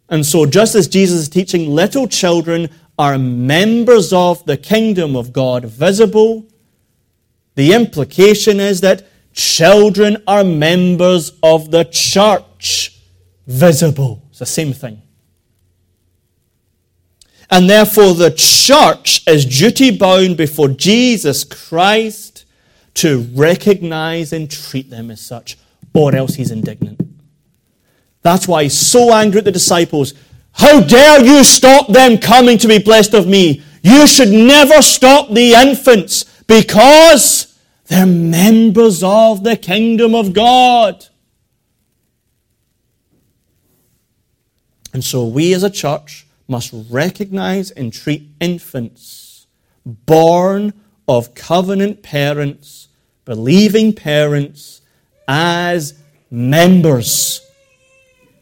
And 0.10 0.26
so, 0.26 0.46
just 0.46 0.76
as 0.76 0.88
Jesus 0.88 1.22
is 1.22 1.30
teaching, 1.30 1.70
little 1.70 2.08
children 2.08 2.70
are 3.00 3.18
members 3.18 4.12
of 4.12 4.46
the 4.46 4.58
kingdom 4.58 5.16
of 5.16 5.32
God 5.32 5.64
visible, 5.64 6.46
the 7.56 7.74
implication 7.74 8.60
is 8.60 8.82
that 8.82 9.08
children 9.34 10.22
are 10.28 10.44
members 10.44 11.32
of 11.42 11.72
the 11.72 11.86
church 11.86 13.00
visible. 13.48 14.22
It's 14.30 14.40
the 14.40 14.46
same 14.46 14.74
thing. 14.74 15.02
And 17.50 17.70
therefore, 17.70 18.14
the 18.14 18.32
church 18.32 19.26
is 19.26 19.46
duty 19.46 19.98
bound 19.98 20.38
before 20.38 20.68
Jesus 20.68 21.44
Christ 21.44 22.46
to 22.96 23.22
recognize 23.34 24.34
and 24.34 24.52
treat 24.52 24.90
them 24.90 25.10
as 25.10 25.22
such, 25.22 25.58
or 25.94 26.14
else 26.14 26.36
he's 26.36 26.52
indignant. 26.52 27.00
That's 28.22 28.48
why 28.48 28.64
he's 28.64 28.78
so 28.78 29.14
angry 29.14 29.40
at 29.40 29.46
the 29.46 29.52
disciples. 29.52 30.14
How 30.60 30.82
dare 30.82 31.24
you 31.24 31.46
stop 31.46 31.88
them 31.88 32.18
coming 32.18 32.58
to 32.58 32.68
be 32.68 32.80
blessed 32.80 33.14
of 33.14 33.26
me? 33.26 33.64
You 33.82 34.06
should 34.06 34.28
never 34.28 34.82
stop 34.82 35.30
the 35.30 35.54
infants 35.54 36.26
because 36.48 37.58
they're 37.86 38.06
members 38.06 39.02
of 39.02 39.46
the 39.46 39.56
kingdom 39.56 40.14
of 40.14 40.34
God. 40.34 41.06
And 44.92 45.02
so 45.02 45.26
we 45.26 45.54
as 45.54 45.64
a 45.64 45.70
church 45.70 46.28
must 46.50 46.74
recognize 46.90 47.72
and 47.72 47.94
treat 47.94 48.28
infants 48.42 49.48
born 49.86 50.74
of 51.08 51.34
covenant 51.36 52.04
parents, 52.04 52.90
believing 53.24 53.94
parents, 53.94 54.82
as 55.26 55.98
members 56.30 57.50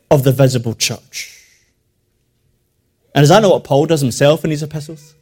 of 0.10 0.24
the 0.24 0.32
visible 0.32 0.74
church. 0.74 1.37
And 3.18 3.24
is 3.24 3.30
that 3.30 3.42
not 3.42 3.50
what 3.50 3.64
Paul 3.64 3.88
does 3.88 4.00
himself 4.00 4.46
in 4.46 4.52
his 4.52 4.62
epistles? 4.62 5.16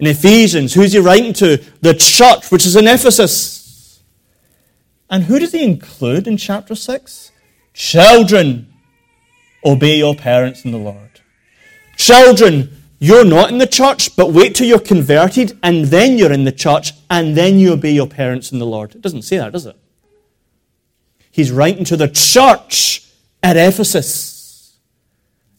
In 0.00 0.08
Ephesians, 0.08 0.74
who's 0.74 0.92
he 0.92 0.98
writing 0.98 1.32
to? 1.34 1.62
The 1.80 1.94
church, 1.94 2.50
which 2.50 2.66
is 2.66 2.74
in 2.74 2.88
Ephesus. 2.88 4.02
And 5.08 5.22
who 5.22 5.38
does 5.38 5.52
he 5.52 5.62
include 5.62 6.26
in 6.26 6.36
chapter 6.36 6.74
6? 6.74 7.30
Children, 7.74 8.74
obey 9.64 9.98
your 9.98 10.16
parents 10.16 10.64
in 10.64 10.72
the 10.72 10.78
Lord. 10.78 11.20
Children, 11.96 12.82
you're 12.98 13.24
not 13.24 13.52
in 13.52 13.58
the 13.58 13.68
church, 13.68 14.16
but 14.16 14.32
wait 14.32 14.56
till 14.56 14.66
you're 14.66 14.80
converted, 14.80 15.56
and 15.62 15.84
then 15.84 16.18
you're 16.18 16.32
in 16.32 16.42
the 16.42 16.50
church, 16.50 16.92
and 17.08 17.36
then 17.36 17.60
you 17.60 17.74
obey 17.74 17.92
your 17.92 18.08
parents 18.08 18.50
in 18.50 18.58
the 18.58 18.66
Lord. 18.66 18.96
It 18.96 19.00
doesn't 19.00 19.22
say 19.22 19.36
that, 19.36 19.52
does 19.52 19.66
it? 19.66 19.76
He's 21.30 21.52
writing 21.52 21.84
to 21.84 21.96
the 21.96 22.08
church 22.08 23.08
at 23.44 23.56
Ephesus. 23.56 24.31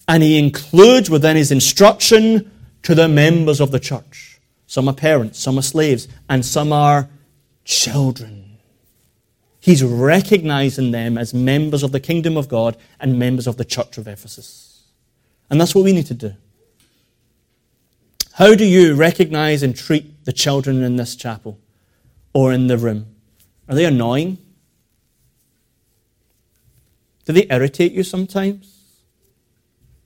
And 0.07 0.21
he 0.21 0.37
includes 0.37 1.09
within 1.09 1.35
his 1.35 1.51
instruction 1.51 2.51
to 2.83 2.93
the 2.93 3.07
members 3.07 3.59
of 3.59 3.71
the 3.71 3.79
church. 3.79 4.39
Some 4.67 4.87
are 4.87 4.93
parents, 4.93 5.39
some 5.39 5.57
are 5.57 5.63
slaves, 5.63 6.07
and 6.29 6.45
some 6.45 6.73
are 6.73 7.09
children. 7.63 8.57
He's 9.59 9.83
recognizing 9.83 10.91
them 10.91 11.17
as 11.17 11.33
members 11.33 11.83
of 11.83 11.93
the 11.93 11.99
kingdom 11.99 12.35
of 12.35 12.49
God 12.49 12.75
and 12.99 13.17
members 13.17 13.47
of 13.47 13.55
the 13.55 13.63
church 13.63 13.97
of 13.97 14.07
Ephesus. 14.07 14.83
And 15.49 15.61
that's 15.61 15.73
what 15.73 15.85
we 15.85 15.93
need 15.93 16.07
to 16.07 16.13
do. 16.13 16.33
How 18.33 18.55
do 18.55 18.65
you 18.65 18.95
recognize 18.95 19.63
and 19.63 19.75
treat 19.75 20.25
the 20.25 20.33
children 20.33 20.83
in 20.83 20.95
this 20.95 21.15
chapel 21.15 21.59
or 22.33 22.51
in 22.51 22.67
the 22.67 22.77
room? 22.77 23.05
Are 23.69 23.75
they 23.75 23.85
annoying? 23.85 24.39
Do 27.25 27.31
they 27.31 27.47
irritate 27.49 27.93
you 27.93 28.03
sometimes? 28.03 28.82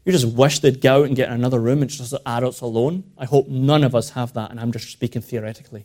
You 0.08 0.14
just 0.14 0.38
wish 0.38 0.60
they'd 0.60 0.80
go 0.80 1.02
out 1.02 1.08
and 1.08 1.18
get 1.18 1.28
in 1.28 1.36
another 1.36 1.60
room 1.60 1.82
and 1.82 1.92
just 1.92 2.14
adults 2.26 2.62
alone. 2.62 3.04
I 3.18 3.26
hope 3.26 3.50
none 3.50 3.84
of 3.84 3.94
us 3.94 4.12
have 4.12 4.32
that, 4.36 4.52
and 4.52 4.58
I'm 4.58 4.72
just 4.72 4.90
speaking 4.90 5.22
theoretically. 5.22 5.84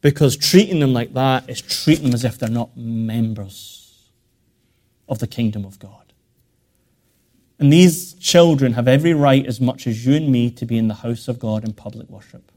Because 0.00 0.34
treating 0.34 0.80
them 0.80 0.94
like 0.94 1.12
that 1.12 1.50
is 1.50 1.60
treating 1.60 2.06
them 2.06 2.14
as 2.14 2.24
if 2.24 2.38
they're 2.38 2.48
not 2.48 2.74
members 2.74 4.08
of 5.10 5.18
the 5.18 5.26
kingdom 5.26 5.66
of 5.66 5.78
God. 5.78 6.14
And 7.58 7.70
these 7.70 8.14
children 8.14 8.72
have 8.72 8.88
every 8.88 9.12
right, 9.12 9.44
as 9.44 9.60
much 9.60 9.86
as 9.86 10.06
you 10.06 10.14
and 10.14 10.32
me, 10.32 10.50
to 10.52 10.64
be 10.64 10.78
in 10.78 10.88
the 10.88 10.94
house 10.94 11.28
of 11.28 11.38
God 11.38 11.64
in 11.64 11.74
public 11.74 12.08
worship. 12.08 12.50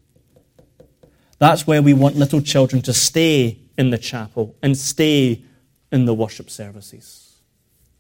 That's 1.38 1.68
where 1.68 1.82
we 1.82 1.94
want 1.94 2.16
little 2.16 2.40
children 2.40 2.82
to 2.84 2.94
stay 2.94 3.60
in 3.78 3.90
the 3.90 3.98
chapel 3.98 4.56
and 4.64 4.78
stay 4.78 5.44
in 5.92 6.06
the 6.06 6.14
worship 6.14 6.50
services. 6.50 7.42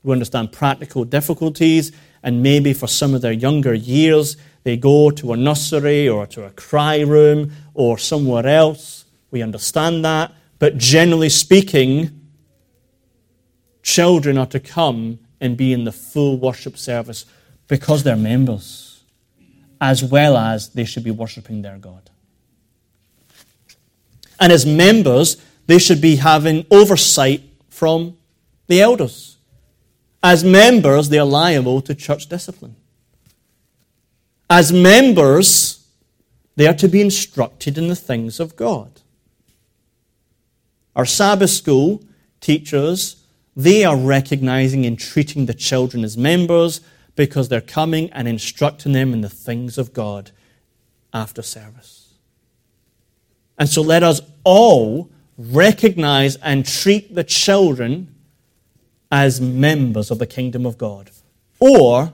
We 0.04 0.14
understand 0.14 0.54
practical 0.54 1.04
difficulties 1.04 1.92
and 2.24 2.44
maybe 2.44 2.74
for 2.74 2.88
some 2.88 3.14
of 3.14 3.22
their 3.22 3.32
younger 3.32 3.74
years, 3.74 4.38
they 4.64 4.78
go 4.78 5.10
to 5.12 5.34
a 5.34 5.38
nursery 5.38 6.10
or 6.10 6.28
to 6.28 6.46
a 6.46 6.52
cry 6.52 7.00
room 7.00 7.52
or 7.74 7.98
somewhere 7.98 8.46
else. 8.46 9.06
We 9.32 9.42
understand 9.42 10.04
that. 10.04 10.34
But 10.60 10.78
generally 10.78 11.30
speaking, 11.30 12.28
children 13.84 14.38
are 14.38 14.48
to 14.48 14.60
come 14.60 15.20
and 15.40 15.56
be 15.56 15.72
in 15.72 15.84
the 15.84 15.92
full 15.92 16.38
worship 16.38 16.78
service 16.78 17.26
because 17.68 18.04
they're 18.04 18.16
members, 18.16 19.04
as 19.80 20.04
well 20.04 20.36
as 20.38 20.70
they 20.70 20.86
should 20.86 21.04
be 21.04 21.12
worshipping 21.12 21.62
their 21.62 21.78
God. 21.78 22.10
And 24.40 24.52
as 24.52 24.66
members, 24.66 25.38
they 25.68 25.80
should 25.80 26.02
be 26.02 26.18
having 26.18 26.66
oversight 26.72 27.44
from 27.70 28.18
the 28.68 28.82
elders. 28.82 29.37
As 30.24 30.44
members, 30.44 31.10
they 31.10 31.20
are 31.20 31.26
liable 31.26 31.82
to 31.82 31.94
church 31.94 32.28
discipline. 32.28 32.76
As 34.50 34.72
members, 34.72 35.88
they 36.56 36.68
are 36.68 36.74
to 36.76 36.88
be 36.88 37.02
instructed 37.02 37.78
in 37.78 37.88
the 37.88 37.96
things 37.96 38.40
of 38.40 38.56
God. 38.56 39.02
Our 40.96 41.06
Sabbath 41.06 41.52
school 41.52 42.04
teachers, 42.42 43.24
they 43.56 43.84
are 43.84 43.96
recognizing 43.96 44.86
and 44.86 44.98
treating 44.98 45.46
the 45.46 45.54
children 45.54 46.04
as 46.04 46.18
members 46.18 46.82
because 47.16 47.50
they're 47.50 47.62
coming 47.62 48.10
and 48.12 48.28
instructing 48.28 48.94
them 48.94 49.14
in 49.14 49.22
the 49.22 49.30
things 49.30 49.78
of 49.78 49.94
God 49.94 50.32
after 51.14 51.42
service. 51.42 52.14
And 53.58 53.68
so 53.68 53.82
let 53.82 54.04
us 54.04 54.22
all 54.44 55.12
recognize 55.38 56.36
and 56.38 56.66
treat 56.66 57.14
the 57.14 57.24
children 57.24 58.16
as 59.12 59.40
members 59.40 60.12
of 60.12 60.20
the 60.20 60.28
kingdom 60.28 60.66
of 60.66 60.78
God, 60.78 61.12
or 61.60 62.14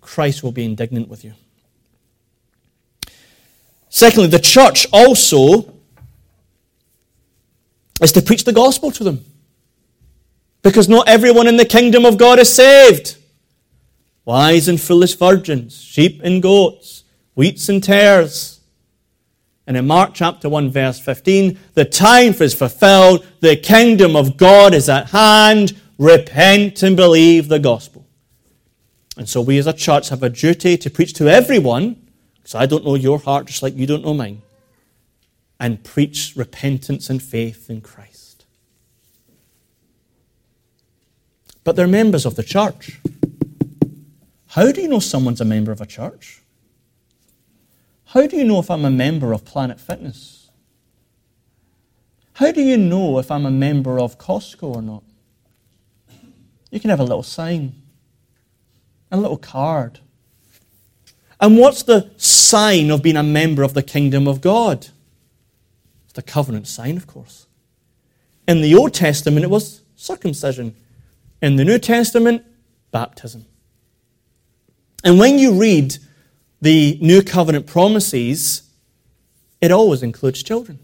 Christ 0.00 0.42
will 0.42 0.52
be 0.52 0.64
indignant 0.64 1.08
with 1.08 1.24
you. 1.24 1.34
Secondly, 3.88 4.28
the 4.28 4.38
church 4.38 4.86
also 4.92 5.72
is 8.00 8.12
to 8.12 8.22
preach 8.22 8.44
the 8.44 8.52
gospel 8.52 8.90
to 8.92 9.04
them. 9.04 9.24
Because 10.62 10.88
not 10.88 11.08
everyone 11.08 11.46
in 11.46 11.56
the 11.56 11.64
kingdom 11.64 12.04
of 12.04 12.18
God 12.18 12.38
is 12.38 12.52
saved. 12.52 13.16
Wise 14.24 14.68
and 14.68 14.80
foolish 14.80 15.14
virgins, 15.14 15.80
sheep 15.80 16.20
and 16.22 16.42
goats, 16.42 17.04
wheats 17.34 17.68
and 17.68 17.82
tares. 17.82 18.60
And 19.66 19.76
in 19.76 19.86
Mark 19.86 20.12
chapter 20.14 20.48
1, 20.48 20.70
verse 20.70 20.98
15, 20.98 21.58
the 21.74 21.84
time 21.84 22.34
is 22.34 22.54
fulfilled, 22.54 23.26
the 23.40 23.56
kingdom 23.56 24.16
of 24.16 24.36
God 24.36 24.74
is 24.74 24.88
at 24.88 25.10
hand 25.10 25.80
repent 25.98 26.82
and 26.82 26.96
believe 26.96 27.48
the 27.48 27.58
gospel. 27.58 28.06
And 29.16 29.28
so 29.28 29.40
we 29.40 29.58
as 29.58 29.66
a 29.66 29.72
church 29.72 30.10
have 30.10 30.22
a 30.22 30.30
duty 30.30 30.76
to 30.78 30.88
preach 30.88 31.12
to 31.14 31.28
everyone, 31.28 32.06
because 32.36 32.54
I 32.54 32.66
don't 32.66 32.84
know 32.84 32.94
your 32.94 33.18
heart 33.18 33.46
just 33.46 33.62
like 33.62 33.76
you 33.76 33.86
don't 33.86 34.04
know 34.04 34.14
mine, 34.14 34.42
and 35.58 35.82
preach 35.82 36.34
repentance 36.36 37.10
and 37.10 37.20
faith 37.20 37.68
in 37.68 37.80
Christ. 37.80 38.46
But 41.64 41.74
they're 41.74 41.88
members 41.88 42.24
of 42.24 42.36
the 42.36 42.44
church. 42.44 43.00
How 44.46 44.70
do 44.70 44.80
you 44.80 44.88
know 44.88 45.00
someone's 45.00 45.40
a 45.40 45.44
member 45.44 45.72
of 45.72 45.80
a 45.80 45.86
church? 45.86 46.40
How 48.06 48.26
do 48.26 48.36
you 48.36 48.44
know 48.44 48.60
if 48.60 48.70
I'm 48.70 48.84
a 48.84 48.90
member 48.90 49.32
of 49.32 49.44
Planet 49.44 49.78
Fitness? 49.78 50.48
How 52.34 52.52
do 52.52 52.62
you 52.62 52.78
know 52.78 53.18
if 53.18 53.30
I'm 53.30 53.44
a 53.44 53.50
member 53.50 53.98
of 54.00 54.16
Costco 54.16 54.76
or 54.76 54.80
not? 54.80 55.02
You 56.70 56.80
can 56.80 56.90
have 56.90 57.00
a 57.00 57.04
little 57.04 57.22
sign, 57.22 57.74
a 59.10 59.16
little 59.16 59.38
card. 59.38 60.00
And 61.40 61.56
what's 61.56 61.82
the 61.82 62.10
sign 62.16 62.90
of 62.90 63.02
being 63.02 63.16
a 63.16 63.22
member 63.22 63.62
of 63.62 63.74
the 63.74 63.82
kingdom 63.82 64.26
of 64.26 64.40
God? 64.40 64.88
It's 66.04 66.14
the 66.14 66.22
covenant 66.22 66.66
sign, 66.66 66.96
of 66.96 67.06
course. 67.06 67.46
In 68.46 68.60
the 68.60 68.74
Old 68.74 68.94
Testament, 68.94 69.44
it 69.44 69.50
was 69.50 69.82
circumcision. 69.94 70.74
In 71.40 71.56
the 71.56 71.64
New 71.64 71.78
Testament, 71.78 72.44
baptism. 72.90 73.46
And 75.04 75.18
when 75.18 75.38
you 75.38 75.54
read 75.54 75.96
the 76.60 76.98
New 77.00 77.22
Covenant 77.22 77.66
promises, 77.66 78.62
it 79.60 79.70
always 79.70 80.02
includes 80.02 80.42
children. 80.42 80.80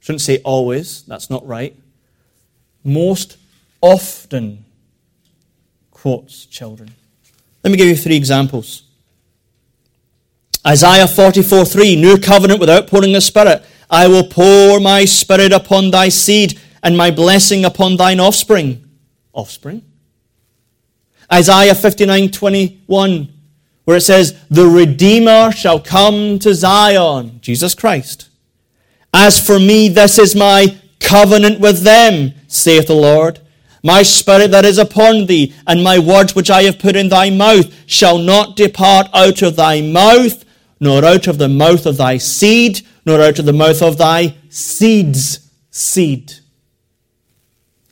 Shouldn't 0.00 0.20
say 0.20 0.38
always, 0.44 1.02
that's 1.02 1.30
not 1.30 1.46
right. 1.46 1.76
Most 2.84 3.38
often 3.80 4.64
quotes 6.00 6.46
children. 6.46 6.94
Let 7.64 7.72
me 7.72 7.76
give 7.76 7.88
you 7.88 7.96
three 7.96 8.16
examples. 8.16 8.84
Isaiah 10.64 11.08
44 11.08 11.64
3, 11.64 11.96
New 11.96 12.18
covenant 12.18 12.60
without 12.60 12.86
pouring 12.86 13.12
the 13.12 13.20
Spirit. 13.20 13.64
I 13.90 14.06
will 14.06 14.24
pour 14.24 14.80
my 14.80 15.04
Spirit 15.04 15.52
upon 15.52 15.90
thy 15.90 16.08
seed 16.08 16.60
and 16.82 16.96
my 16.96 17.10
blessing 17.10 17.64
upon 17.64 17.96
thine 17.96 18.20
offspring. 18.20 18.84
Offspring? 19.32 19.82
Isaiah 21.32 21.74
59 21.74 22.30
21, 22.30 23.32
where 23.84 23.96
it 23.96 24.02
says, 24.02 24.38
The 24.50 24.66
Redeemer 24.66 25.50
shall 25.50 25.80
come 25.80 26.38
to 26.38 26.54
Zion, 26.54 27.40
Jesus 27.40 27.74
Christ. 27.74 28.28
As 29.12 29.44
for 29.44 29.58
me, 29.58 29.88
this 29.88 30.18
is 30.18 30.36
my 30.36 30.78
covenant 31.00 31.58
with 31.58 31.82
them, 31.82 32.34
saith 32.46 32.86
the 32.86 32.94
Lord. 32.94 33.40
My 33.88 34.02
spirit 34.02 34.50
that 34.50 34.66
is 34.66 34.76
upon 34.76 35.24
thee, 35.24 35.54
and 35.66 35.82
my 35.82 35.98
words 35.98 36.34
which 36.34 36.50
I 36.50 36.64
have 36.64 36.78
put 36.78 36.94
in 36.94 37.08
thy 37.08 37.30
mouth, 37.30 37.72
shall 37.86 38.18
not 38.18 38.54
depart 38.54 39.08
out 39.14 39.40
of 39.40 39.56
thy 39.56 39.80
mouth, 39.80 40.44
nor 40.78 41.06
out 41.06 41.26
of 41.26 41.38
the 41.38 41.48
mouth 41.48 41.86
of 41.86 41.96
thy 41.96 42.18
seed, 42.18 42.82
nor 43.06 43.22
out 43.22 43.38
of 43.38 43.46
the 43.46 43.52
mouth 43.54 43.80
of 43.80 43.96
thy 43.96 44.34
seed's 44.50 45.50
seed. 45.70 46.34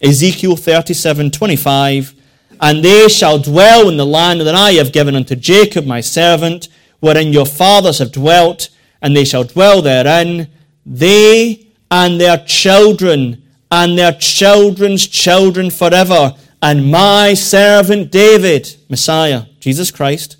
Ezekiel 0.02 0.56
37 0.56 1.30
25. 1.30 2.12
And 2.60 2.84
they 2.84 3.08
shall 3.08 3.38
dwell 3.38 3.88
in 3.88 3.96
the 3.96 4.04
land 4.04 4.42
that 4.42 4.54
I 4.54 4.72
have 4.72 4.92
given 4.92 5.16
unto 5.16 5.34
Jacob 5.34 5.86
my 5.86 6.02
servant, 6.02 6.68
wherein 7.00 7.32
your 7.32 7.46
fathers 7.46 8.00
have 8.00 8.12
dwelt, 8.12 8.68
and 9.00 9.16
they 9.16 9.24
shall 9.24 9.44
dwell 9.44 9.80
therein, 9.80 10.48
they 10.84 11.68
and 11.90 12.20
their 12.20 12.36
children, 12.44 13.45
and 13.70 13.98
their 13.98 14.12
children's 14.12 15.06
children 15.06 15.70
forever, 15.70 16.34
and 16.62 16.90
my 16.90 17.34
servant 17.34 18.10
David, 18.10 18.76
Messiah, 18.88 19.44
Jesus 19.60 19.90
Christ, 19.90 20.36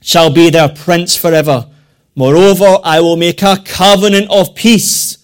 shall 0.00 0.30
be 0.30 0.50
their 0.50 0.68
prince 0.68 1.16
forever. 1.16 1.68
Moreover, 2.14 2.78
I 2.82 3.00
will 3.00 3.16
make 3.16 3.42
a 3.42 3.62
covenant 3.64 4.30
of 4.30 4.54
peace 4.54 5.18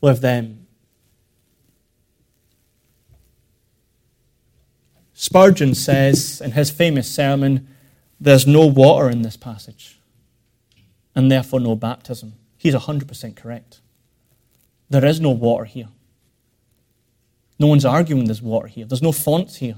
with 0.00 0.20
them. 0.20 0.66
Spurgeon 5.14 5.74
says 5.74 6.42
in 6.42 6.52
his 6.52 6.70
famous 6.70 7.10
sermon, 7.10 7.66
There's 8.20 8.46
no 8.46 8.66
water 8.66 9.08
in 9.08 9.22
this 9.22 9.38
passage, 9.38 9.98
and 11.14 11.32
therefore 11.32 11.60
no 11.60 11.76
baptism. 11.76 12.34
He's 12.58 12.74
100% 12.74 13.34
correct. 13.34 13.80
There 14.90 15.04
is 15.04 15.20
no 15.20 15.30
water 15.30 15.64
here. 15.64 15.88
No 17.58 17.66
one's 17.66 17.84
arguing 17.84 18.24
there's 18.24 18.42
water 18.42 18.66
here. 18.66 18.84
There's 18.84 19.02
no 19.02 19.12
fonts 19.12 19.56
here. 19.56 19.76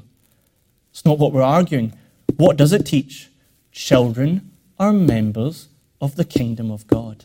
It's 0.91 1.05
not 1.05 1.19
what 1.19 1.33
we're 1.33 1.43
arguing. 1.43 1.93
What 2.37 2.57
does 2.57 2.73
it 2.73 2.87
teach? 2.87 3.29
Children 3.71 4.51
are 4.79 4.93
members 4.93 5.69
of 6.01 6.17
the 6.17 6.25
kingdom 6.25 6.71
of 6.71 6.87
God. 6.87 7.25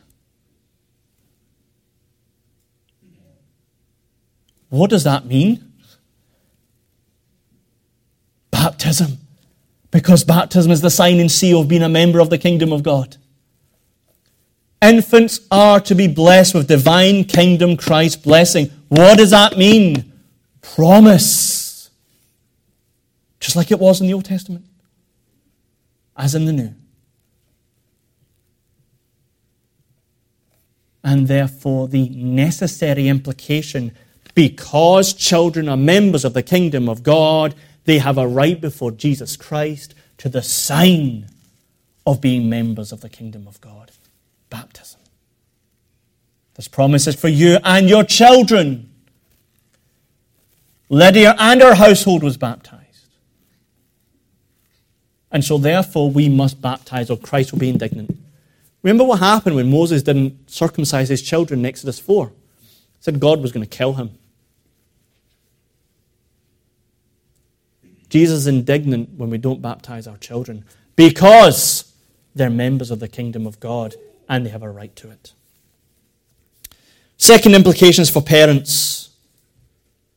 What 4.70 4.90
does 4.90 5.04
that 5.04 5.26
mean? 5.26 5.72
Baptism. 8.52 9.18
Because 9.92 10.24
baptism 10.24 10.72
is 10.72 10.82
the 10.82 10.90
sign 10.90 11.20
and 11.20 11.32
seal 11.32 11.62
of 11.62 11.68
being 11.68 11.82
a 11.82 11.90
member 11.90 12.20
of 12.20 12.30
the 12.30 12.38
kingdom 12.38 12.72
of 12.72 12.82
God. 12.82 13.18
Infants 14.82 15.42
are 15.52 15.80
to 15.82 15.94
be 15.94 16.08
blessed 16.08 16.56
with 16.56 16.68
divine 16.68 17.26
kingdom 17.26 17.78
Christ 17.78 18.24
blessing. 18.24 18.68
What 18.88 19.18
does 19.18 19.32
that 19.32 19.58
mean? 19.58 20.11
Promise. 20.62 21.90
Just 23.40 23.56
like 23.56 23.72
it 23.72 23.80
was 23.80 24.00
in 24.00 24.08
the 24.08 24.14
Old 24.14 24.26
Testament, 24.26 24.66
as 26.16 26.36
in 26.36 26.46
the 26.46 26.54
New. 26.54 26.76
And 31.04 31.28
therefore, 31.28 31.88
the 31.88 32.10
necessary 32.10 33.08
implication 33.08 33.92
because 34.36 35.14
children 35.14 35.68
are 35.68 35.78
members 35.78 36.24
of 36.24 36.34
the 36.34 36.44
kingdom 36.44 36.88
of 36.88 37.04
God, 37.04 37.56
they 37.86 37.98
have 37.98 38.18
a 38.18 38.28
right 38.28 38.60
before 38.62 38.92
Jesus 38.92 39.36
Christ 39.36 39.96
to 40.20 40.30
the 40.30 40.44
sign 40.44 41.28
of 42.06 42.22
being 42.22 42.50
members 42.50 42.92
of 42.92 43.02
the 43.02 43.10
kingdom 43.10 43.48
of 43.48 43.60
God 43.62 43.92
baptism. 44.52 45.00
This 46.54 46.68
promise 46.68 47.08
is 47.08 47.16
for 47.16 47.30
you 47.30 47.58
and 47.64 47.90
your 47.90 48.04
children. 48.04 48.91
Lydia 50.92 51.36
and 51.40 51.62
her 51.62 51.76
household 51.76 52.22
was 52.22 52.36
baptized. 52.36 53.08
And 55.32 55.42
so, 55.42 55.58
therefore, 55.58 56.12
we 56.12 56.28
must 56.28 56.62
baptize, 56.62 57.10
or 57.10 57.18
Christ 57.18 57.54
will 57.54 57.60
be 57.60 57.70
indignant. 57.70 58.20
Remember 58.84 59.06
what 59.06 59.20
happened 59.20 59.56
when 59.56 59.72
Moses 59.72 60.04
didn't 60.04 60.52
circumcise 60.52 61.08
his 61.08 61.22
children 61.22 61.62
in 61.62 61.66
Exodus 61.66 61.98
4? 61.98 62.28
He 62.28 62.34
said 63.00 63.22
God 63.22 63.42
was 63.42 63.54
going 63.54 63.66
to 63.66 63.78
kill 63.78 63.94
him. 63.94 64.12
Jesus 68.10 68.40
is 68.40 68.48
indignant 68.48 69.12
when 69.12 69.30
we 69.30 69.38
don't 69.38 69.62
baptize 69.62 70.08
our 70.08 70.18
children 70.18 70.66
because 70.98 71.94
they're 72.36 72.50
members 72.50 72.92
of 72.92 73.00
the 73.00 73.08
kingdom 73.08 73.48
of 73.48 73.62
God 73.62 73.96
and 74.28 74.46
they 74.46 74.50
have 74.50 74.64
a 74.64 74.70
right 74.70 74.94
to 74.98 75.10
it. 75.10 75.32
Second 77.16 77.56
implications 77.56 78.10
for 78.10 78.22
parents. 78.22 79.01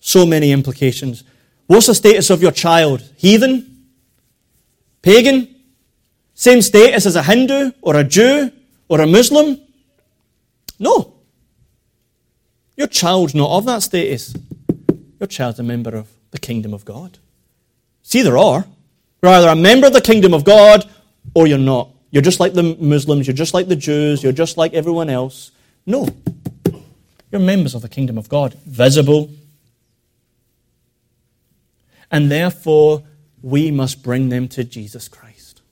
So 0.06 0.26
many 0.26 0.52
implications. 0.52 1.24
What's 1.66 1.86
the 1.86 1.94
status 1.94 2.28
of 2.28 2.42
your 2.42 2.52
child? 2.52 3.02
Heathen? 3.16 3.86
Pagan? 5.00 5.48
Same 6.34 6.60
status 6.60 7.06
as 7.06 7.16
a 7.16 7.22
Hindu 7.22 7.72
or 7.80 7.96
a 7.96 8.04
Jew 8.04 8.50
or 8.88 9.00
a 9.00 9.06
Muslim? 9.06 9.58
No. 10.78 11.14
Your 12.76 12.86
child's 12.86 13.34
not 13.34 13.48
of 13.48 13.64
that 13.64 13.82
status. 13.82 14.34
Your 15.18 15.26
child's 15.26 15.58
a 15.58 15.62
member 15.62 15.96
of 15.96 16.10
the 16.32 16.38
kingdom 16.38 16.74
of 16.74 16.84
God. 16.84 17.16
See, 18.02 18.20
there 18.20 18.36
are. 18.36 18.66
You're 19.22 19.32
either 19.32 19.48
a 19.48 19.56
member 19.56 19.86
of 19.86 19.94
the 19.94 20.02
kingdom 20.02 20.34
of 20.34 20.44
God 20.44 20.86
or 21.34 21.46
you're 21.46 21.56
not. 21.56 21.88
You're 22.10 22.20
just 22.20 22.40
like 22.40 22.52
the 22.52 22.76
Muslims, 22.78 23.26
you're 23.26 23.34
just 23.34 23.54
like 23.54 23.68
the 23.68 23.76
Jews, 23.76 24.22
you're 24.22 24.32
just 24.32 24.58
like 24.58 24.74
everyone 24.74 25.08
else. 25.08 25.50
No. 25.86 26.10
You're 27.32 27.40
members 27.40 27.74
of 27.74 27.80
the 27.80 27.88
kingdom 27.88 28.18
of 28.18 28.28
God, 28.28 28.52
visible. 28.66 29.30
And 32.14 32.30
therefore, 32.30 33.02
we 33.42 33.72
must 33.72 34.04
bring 34.04 34.28
them 34.28 34.46
to 34.50 34.62
Jesus 34.62 35.08
Christ. 35.08 35.62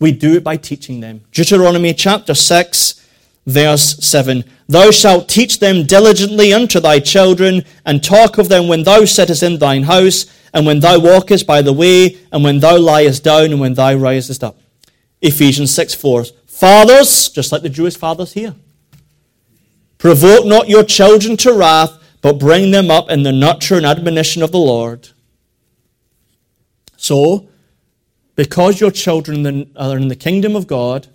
We 0.00 0.12
do 0.12 0.36
it 0.36 0.42
by 0.42 0.56
teaching 0.56 1.00
them. 1.00 1.24
Deuteronomy 1.30 1.92
chapter 1.92 2.32
6, 2.32 3.06
verse 3.44 3.98
7. 3.98 4.44
Thou 4.66 4.90
shalt 4.90 5.28
teach 5.28 5.58
them 5.58 5.84
diligently 5.84 6.54
unto 6.54 6.80
thy 6.80 7.00
children, 7.00 7.64
and 7.84 8.02
talk 8.02 8.38
of 8.38 8.48
them 8.48 8.66
when 8.66 8.84
thou 8.84 9.04
sittest 9.04 9.42
in 9.42 9.58
thine 9.58 9.82
house, 9.82 10.24
and 10.54 10.64
when 10.64 10.80
thou 10.80 10.98
walkest 10.98 11.46
by 11.46 11.60
the 11.60 11.74
way, 11.74 12.16
and 12.32 12.42
when 12.42 12.60
thou 12.60 12.78
liest 12.78 13.22
down, 13.22 13.52
and 13.52 13.60
when 13.60 13.74
thou 13.74 13.94
risest 13.94 14.42
up. 14.42 14.58
Ephesians 15.20 15.74
6 15.74 15.92
4. 15.92 16.24
Fathers, 16.46 17.28
just 17.28 17.52
like 17.52 17.60
the 17.60 17.68
Jewish 17.68 17.98
fathers 17.98 18.32
here, 18.32 18.54
provoke 19.98 20.46
not 20.46 20.70
your 20.70 20.82
children 20.82 21.36
to 21.36 21.52
wrath, 21.52 22.00
but 22.24 22.38
bring 22.38 22.70
them 22.70 22.90
up 22.90 23.10
in 23.10 23.22
the 23.22 23.32
nurture 23.32 23.76
and 23.76 23.84
admonition 23.84 24.42
of 24.42 24.50
the 24.50 24.56
Lord. 24.58 25.10
So, 26.96 27.50
because 28.34 28.80
your 28.80 28.90
children 28.90 29.70
are 29.76 29.98
in 29.98 30.08
the 30.08 30.16
kingdom 30.16 30.56
of 30.56 30.66
God, 30.66 31.08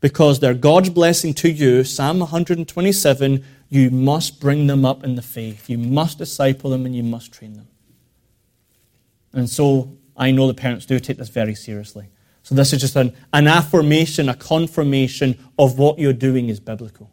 because 0.00 0.40
they're 0.40 0.54
God's 0.54 0.88
blessing 0.88 1.34
to 1.34 1.50
you, 1.50 1.84
Psalm 1.84 2.20
127, 2.20 3.44
you 3.68 3.90
must 3.90 4.40
bring 4.40 4.66
them 4.66 4.86
up 4.86 5.04
in 5.04 5.16
the 5.16 5.20
faith. 5.20 5.68
You 5.68 5.76
must 5.76 6.16
disciple 6.16 6.70
them 6.70 6.86
and 6.86 6.96
you 6.96 7.02
must 7.02 7.30
train 7.30 7.52
them. 7.52 7.68
And 9.34 9.50
so 9.50 9.98
I 10.16 10.30
know 10.30 10.46
the 10.46 10.54
parents 10.54 10.86
do 10.86 10.98
take 10.98 11.18
this 11.18 11.28
very 11.28 11.54
seriously. 11.54 12.08
So 12.42 12.54
this 12.54 12.72
is 12.72 12.80
just 12.80 12.96
an, 12.96 13.14
an 13.34 13.48
affirmation, 13.48 14.30
a 14.30 14.34
confirmation 14.34 15.38
of 15.58 15.78
what 15.78 15.98
you're 15.98 16.14
doing 16.14 16.48
is 16.48 16.58
biblical. 16.58 17.10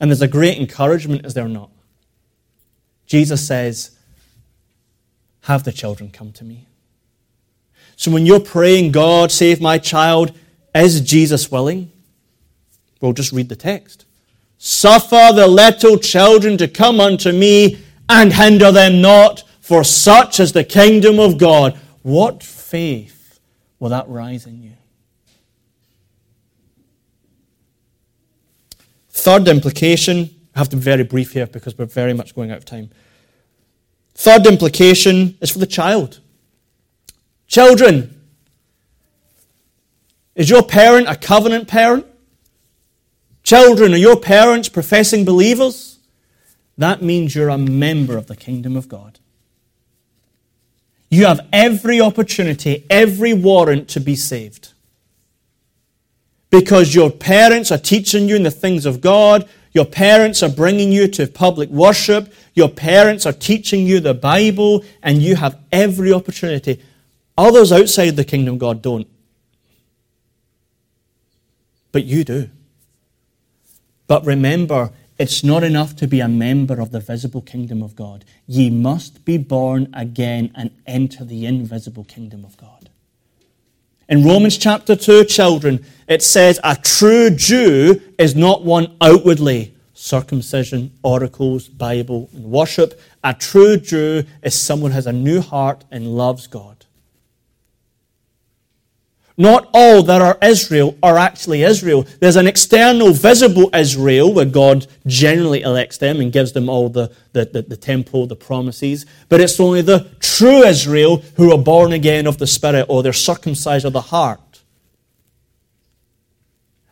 And 0.00 0.10
there's 0.10 0.22
a 0.22 0.26
great 0.26 0.58
encouragement, 0.58 1.24
is 1.24 1.34
there 1.34 1.46
not? 1.46 1.70
Jesus 3.08 3.44
says, 3.44 3.98
Have 5.42 5.64
the 5.64 5.72
children 5.72 6.10
come 6.10 6.30
to 6.32 6.44
me. 6.44 6.68
So 7.96 8.12
when 8.12 8.26
you're 8.26 8.38
praying, 8.38 8.92
God, 8.92 9.32
save 9.32 9.60
my 9.60 9.78
child, 9.78 10.32
is 10.72 11.00
Jesus 11.00 11.50
willing? 11.50 11.90
We'll 13.00 13.12
just 13.12 13.32
read 13.32 13.48
the 13.48 13.56
text. 13.56 14.04
Suffer 14.58 15.32
the 15.34 15.48
little 15.48 15.98
children 15.98 16.56
to 16.58 16.68
come 16.68 17.00
unto 17.00 17.32
me 17.32 17.78
and 18.08 18.32
hinder 18.32 18.70
them 18.70 19.00
not, 19.00 19.42
for 19.60 19.82
such 19.82 20.38
is 20.38 20.52
the 20.52 20.64
kingdom 20.64 21.18
of 21.18 21.38
God. 21.38 21.78
What 22.02 22.42
faith 22.42 23.40
will 23.78 23.90
that 23.90 24.08
rise 24.08 24.46
in 24.46 24.62
you? 24.62 24.72
Third 29.10 29.48
implication, 29.48 30.30
I 30.58 30.60
have 30.60 30.70
to 30.70 30.76
be 30.76 30.82
very 30.82 31.04
brief 31.04 31.34
here 31.34 31.46
because 31.46 31.78
we're 31.78 31.84
very 31.84 32.12
much 32.12 32.34
going 32.34 32.50
out 32.50 32.58
of 32.58 32.64
time. 32.64 32.90
Third 34.16 34.44
implication 34.44 35.38
is 35.40 35.50
for 35.52 35.60
the 35.60 35.68
child. 35.68 36.18
Children, 37.46 38.20
is 40.34 40.50
your 40.50 40.64
parent 40.64 41.08
a 41.08 41.14
covenant 41.14 41.68
parent? 41.68 42.06
Children, 43.44 43.94
are 43.94 43.98
your 43.98 44.18
parents 44.18 44.68
professing 44.68 45.24
believers? 45.24 46.00
That 46.76 47.02
means 47.02 47.36
you're 47.36 47.50
a 47.50 47.56
member 47.56 48.16
of 48.16 48.26
the 48.26 48.34
kingdom 48.34 48.74
of 48.74 48.88
God. 48.88 49.20
You 51.08 51.26
have 51.26 51.46
every 51.52 52.00
opportunity, 52.00 52.84
every 52.90 53.32
warrant 53.32 53.86
to 53.90 54.00
be 54.00 54.16
saved. 54.16 54.72
Because 56.50 56.96
your 56.96 57.12
parents 57.12 57.70
are 57.70 57.78
teaching 57.78 58.28
you 58.28 58.34
in 58.34 58.42
the 58.42 58.50
things 58.50 58.86
of 58.86 59.00
God, 59.00 59.48
Your 59.72 59.84
parents 59.84 60.42
are 60.42 60.48
bringing 60.48 60.92
you 60.92 61.08
to 61.08 61.26
public 61.26 61.68
worship. 61.68 62.32
Your 62.54 62.68
parents 62.68 63.26
are 63.26 63.32
teaching 63.32 63.86
you 63.86 64.00
the 64.00 64.14
Bible, 64.14 64.84
and 65.02 65.22
you 65.22 65.36
have 65.36 65.58
every 65.70 66.12
opportunity. 66.12 66.82
Others 67.36 67.72
outside 67.72 68.16
the 68.16 68.24
kingdom 68.24 68.54
of 68.54 68.60
God 68.60 68.82
don't. 68.82 69.06
But 71.92 72.04
you 72.04 72.24
do. 72.24 72.50
But 74.06 74.24
remember, 74.24 74.90
it's 75.18 75.42
not 75.42 75.64
enough 75.64 75.96
to 75.96 76.06
be 76.06 76.20
a 76.20 76.28
member 76.28 76.80
of 76.80 76.92
the 76.92 77.00
visible 77.00 77.42
kingdom 77.42 77.82
of 77.82 77.96
God. 77.96 78.24
Ye 78.46 78.70
must 78.70 79.24
be 79.24 79.36
born 79.36 79.88
again 79.92 80.52
and 80.54 80.70
enter 80.86 81.24
the 81.24 81.44
invisible 81.44 82.04
kingdom 82.04 82.44
of 82.44 82.56
God. 82.56 82.88
In 84.08 84.24
Romans 84.24 84.56
chapter 84.56 84.96
2, 84.96 85.24
children, 85.24 85.84
it 86.08 86.22
says, 86.22 86.58
A 86.64 86.74
true 86.74 87.30
Jew 87.30 88.00
is 88.18 88.34
not 88.34 88.64
one 88.64 88.96
outwardly, 89.00 89.74
circumcision, 89.92 90.92
oracles, 91.02 91.68
Bible, 91.68 92.30
and 92.32 92.44
worship. 92.44 93.00
A 93.22 93.34
true 93.34 93.76
Jew 93.76 94.24
is 94.42 94.58
someone 94.58 94.92
who 94.92 94.96
has 94.96 95.06
a 95.06 95.12
new 95.12 95.40
heart 95.40 95.84
and 95.90 96.16
loves 96.16 96.46
God. 96.46 96.78
Not 99.40 99.70
all 99.72 100.02
that 100.02 100.20
are 100.20 100.36
Israel 100.42 100.98
are 101.00 101.16
actually 101.16 101.62
Israel. 101.62 102.04
There's 102.18 102.34
an 102.34 102.48
external, 102.48 103.12
visible 103.12 103.70
Israel 103.72 104.34
where 104.34 104.44
God 104.44 104.88
generally 105.06 105.62
elects 105.62 105.98
them 105.98 106.20
and 106.20 106.32
gives 106.32 106.52
them 106.52 106.68
all 106.68 106.88
the, 106.88 107.12
the, 107.34 107.44
the, 107.44 107.62
the, 107.62 107.76
temple, 107.76 108.26
the 108.26 108.34
promises. 108.34 109.06
But 109.28 109.40
it's 109.40 109.60
only 109.60 109.82
the 109.82 110.10
true 110.18 110.64
Israel 110.64 111.18
who 111.36 111.52
are 111.52 111.62
born 111.62 111.92
again 111.92 112.26
of 112.26 112.38
the 112.38 112.48
Spirit 112.48 112.86
or 112.88 113.04
they're 113.04 113.12
circumcised 113.12 113.84
of 113.84 113.92
the 113.92 114.00
heart. 114.00 114.40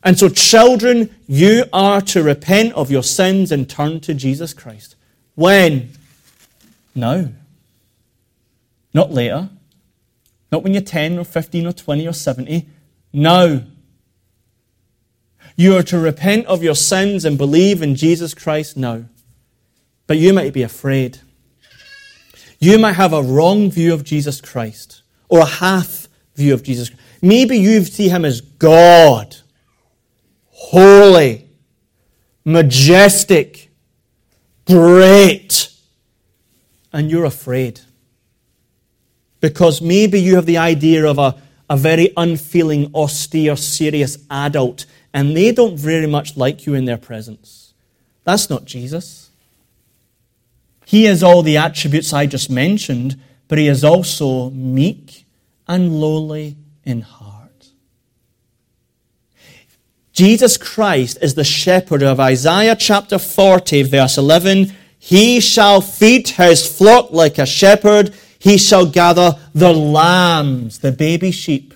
And 0.02 0.18
so, 0.18 0.28
children, 0.28 1.14
you 1.26 1.64
are 1.72 2.00
to 2.02 2.22
repent 2.22 2.74
of 2.74 2.90
your 2.90 3.02
sins 3.02 3.50
and 3.50 3.68
turn 3.68 4.00
to 4.00 4.14
Jesus 4.14 4.54
Christ. 4.54 4.94
When? 5.34 5.90
Now. 6.94 7.28
Not 8.94 9.12
later. 9.12 9.48
Not 10.52 10.62
when 10.62 10.72
you're 10.72 10.82
10 10.82 11.18
or 11.18 11.24
15 11.24 11.66
or 11.66 11.72
20 11.72 12.06
or 12.06 12.12
70. 12.12 12.66
Now. 13.12 13.62
You 15.56 15.76
are 15.76 15.82
to 15.84 15.98
repent 15.98 16.46
of 16.46 16.62
your 16.62 16.74
sins 16.74 17.24
and 17.24 17.38
believe 17.38 17.82
in 17.82 17.96
Jesus 17.96 18.34
Christ 18.34 18.76
now. 18.76 19.04
But 20.06 20.18
you 20.18 20.32
might 20.32 20.52
be 20.52 20.62
afraid. 20.62 21.18
You 22.58 22.78
might 22.78 22.92
have 22.92 23.12
a 23.12 23.22
wrong 23.22 23.70
view 23.70 23.92
of 23.92 24.04
Jesus 24.04 24.40
Christ 24.40 25.02
or 25.28 25.40
a 25.40 25.46
half 25.46 26.08
view 26.34 26.54
of 26.54 26.62
Jesus 26.62 26.90
Christ. 26.90 27.02
Maybe 27.22 27.58
you 27.58 27.82
see 27.84 28.08
him 28.08 28.24
as 28.24 28.40
God, 28.40 29.36
holy, 30.56 31.46
majestic, 32.44 33.70
great, 34.66 35.70
and 36.92 37.10
you're 37.10 37.26
afraid. 37.26 37.80
Because 39.40 39.82
maybe 39.82 40.18
you 40.18 40.34
have 40.36 40.46
the 40.46 40.56
idea 40.56 41.06
of 41.06 41.18
a, 41.18 41.36
a 41.68 41.76
very 41.76 42.10
unfeeling, 42.16 42.90
austere, 42.94 43.54
serious 43.56 44.18
adult, 44.30 44.86
and 45.12 45.36
they 45.36 45.52
don't 45.52 45.78
very 45.78 46.06
much 46.06 46.36
like 46.36 46.66
you 46.66 46.74
in 46.74 46.86
their 46.86 46.96
presence. 46.96 47.74
That's 48.24 48.48
not 48.48 48.64
Jesus. 48.64 49.30
He 50.86 51.04
has 51.04 51.22
all 51.22 51.42
the 51.42 51.58
attributes 51.58 52.12
I 52.12 52.26
just 52.26 52.48
mentioned, 52.48 53.20
but 53.46 53.58
he 53.58 53.68
is 53.68 53.84
also 53.84 54.50
meek 54.50 55.26
and 55.68 56.00
lowly 56.00 56.56
in 56.84 57.02
heart. 57.02 57.15
Jesus 60.16 60.56
Christ 60.56 61.18
is 61.20 61.34
the 61.34 61.44
shepherd 61.44 62.02
of 62.02 62.18
Isaiah 62.18 62.74
chapter 62.74 63.18
40, 63.18 63.82
verse 63.82 64.16
11. 64.16 64.72
He 64.98 65.40
shall 65.40 65.82
feed 65.82 66.26
his 66.26 66.66
flock 66.66 67.10
like 67.10 67.36
a 67.36 67.44
shepherd. 67.44 68.14
He 68.38 68.56
shall 68.56 68.86
gather 68.86 69.38
the 69.54 69.74
lambs, 69.74 70.78
the 70.78 70.90
baby 70.90 71.30
sheep, 71.32 71.74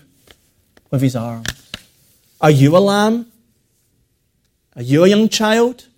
with 0.91 1.03
his 1.03 1.15
arms. 1.15 1.71
Are 2.41 2.51
you 2.51 2.75
a 2.75 2.81
lamb? 2.81 3.31
Are 4.75 4.81
you 4.81 5.05
a 5.05 5.09
young 5.09 5.29
child? 5.29 5.89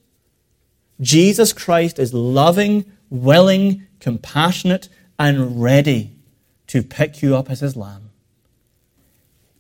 Jesus 1.01 1.53
Christ 1.53 2.01
is 2.01 2.13
loving, 2.13 2.91
willing, 3.09 3.87
compassionate, 4.01 4.89
and 5.17 5.63
ready 5.63 6.11
to 6.67 6.83
pick 6.83 7.23
you 7.23 7.37
up 7.37 7.51
as 7.51 7.61
his 7.61 7.77
lamb. 7.77 8.02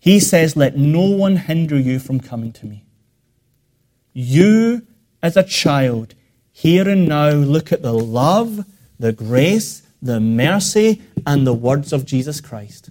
He 0.02 0.18
says, 0.18 0.56
Let 0.56 0.76
no 0.76 1.02
one 1.02 1.36
hinder 1.36 1.78
you 1.78 2.00
from 2.00 2.18
coming 2.18 2.50
to 2.54 2.66
me. 2.66 2.84
You, 4.12 4.84
as 5.22 5.36
a 5.36 5.44
child, 5.44 6.16
here 6.50 6.88
and 6.88 7.06
now, 7.06 7.30
look 7.30 7.70
at 7.70 7.82
the 7.82 7.92
love, 7.92 8.66
the 8.98 9.12
grace, 9.12 9.82
the 10.02 10.18
mercy 10.18 11.02
and 11.24 11.46
the 11.46 11.54
words 11.54 11.92
of 11.92 12.04
Jesus 12.04 12.40
Christ. 12.40 12.90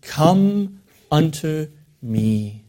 Come 0.00 0.80
unto 1.12 1.68
me. 2.00 2.64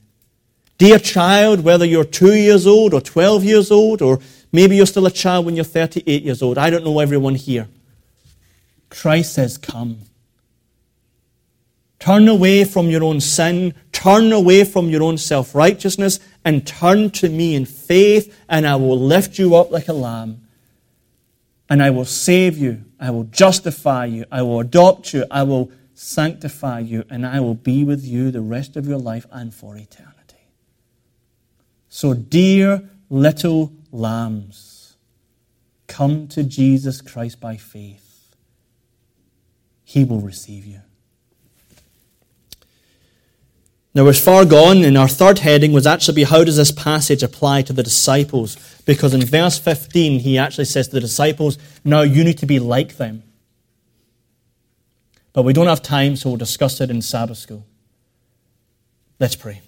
Dear 0.77 0.99
child, 0.99 1.63
whether 1.63 1.85
you're 1.85 2.03
two 2.03 2.33
years 2.33 2.67
old 2.67 2.93
or 2.93 2.99
12 2.99 3.45
years 3.45 3.71
old, 3.71 4.01
or 4.01 4.19
maybe 4.51 4.75
you're 4.75 4.85
still 4.85 5.05
a 5.05 5.11
child 5.11 5.45
when 5.45 5.55
you're 5.55 5.63
38 5.63 6.21
years 6.21 6.41
old, 6.41 6.57
I 6.57 6.69
don't 6.69 6.83
know 6.83 6.99
everyone 6.99 7.35
here. 7.35 7.69
Christ 8.89 9.31
says, 9.31 9.57
Come. 9.57 9.99
Turn 11.99 12.27
away 12.27 12.63
from 12.63 12.89
your 12.89 13.03
own 13.03 13.19
sin, 13.19 13.73
turn 13.91 14.31
away 14.31 14.63
from 14.63 14.89
your 14.89 15.03
own 15.03 15.17
self 15.17 15.55
righteousness, 15.55 16.19
and 16.45 16.65
turn 16.65 17.09
to 17.11 17.29
me 17.29 17.55
in 17.55 17.65
faith, 17.65 18.37
and 18.47 18.67
I 18.67 18.75
will 18.75 18.99
lift 18.99 19.39
you 19.39 19.55
up 19.55 19.71
like 19.71 19.87
a 19.87 19.93
lamb 19.93 20.47
and 21.69 21.83
I 21.83 21.89
will 21.89 22.05
save 22.05 22.57
you. 22.57 22.85
I 22.99 23.11
will 23.11 23.25
justify 23.25 24.05
you. 24.05 24.25
I 24.31 24.41
will 24.41 24.59
adopt 24.59 25.13
you. 25.13 25.25
I 25.29 25.43
will 25.43 25.71
sanctify 25.93 26.79
you, 26.79 27.03
and 27.09 27.25
I 27.25 27.39
will 27.39 27.55
be 27.55 27.83
with 27.83 28.05
you 28.05 28.31
the 28.31 28.41
rest 28.41 28.75
of 28.75 28.87
your 28.87 28.99
life 28.99 29.25
and 29.31 29.53
for 29.53 29.75
eternity. 29.75 30.13
So, 31.89 32.13
dear 32.13 32.89
little 33.09 33.73
lambs, 33.91 34.95
come 35.87 36.27
to 36.29 36.43
Jesus 36.43 37.01
Christ 37.01 37.39
by 37.39 37.57
faith. 37.57 38.35
He 39.83 40.03
will 40.03 40.21
receive 40.21 40.65
you. 40.65 40.81
Now, 43.97 44.03
we're 44.03 44.13
far 44.13 44.45
gone, 44.45 44.83
and 44.83 44.95
our 44.95 45.07
third 45.07 45.39
heading 45.39 45.71
was 45.71 45.87
actually 45.87 46.17
be 46.17 46.23
how 46.25 46.43
does 46.43 46.57
this 46.57 46.71
passage 46.71 47.23
apply 47.23 47.63
to 47.63 47.73
the 47.73 47.81
disciples? 47.81 48.55
Because 48.85 49.15
in 49.15 49.25
verse 49.25 49.57
15, 49.57 50.19
he 50.19 50.37
actually 50.37 50.65
says 50.65 50.89
to 50.89 50.93
the 50.93 50.99
disciples, 50.99 51.57
Now 51.83 52.01
you 52.01 52.23
need 52.23 52.37
to 52.37 52.45
be 52.45 52.59
like 52.59 52.97
them. 52.97 53.23
But 55.33 55.45
we 55.45 55.51
don't 55.53 55.65
have 55.65 55.81
time, 55.81 56.15
so 56.15 56.29
we'll 56.29 56.37
discuss 56.37 56.79
it 56.79 56.91
in 56.91 57.01
Sabbath 57.01 57.39
school. 57.39 57.65
Let's 59.19 59.35
pray. 59.35 59.61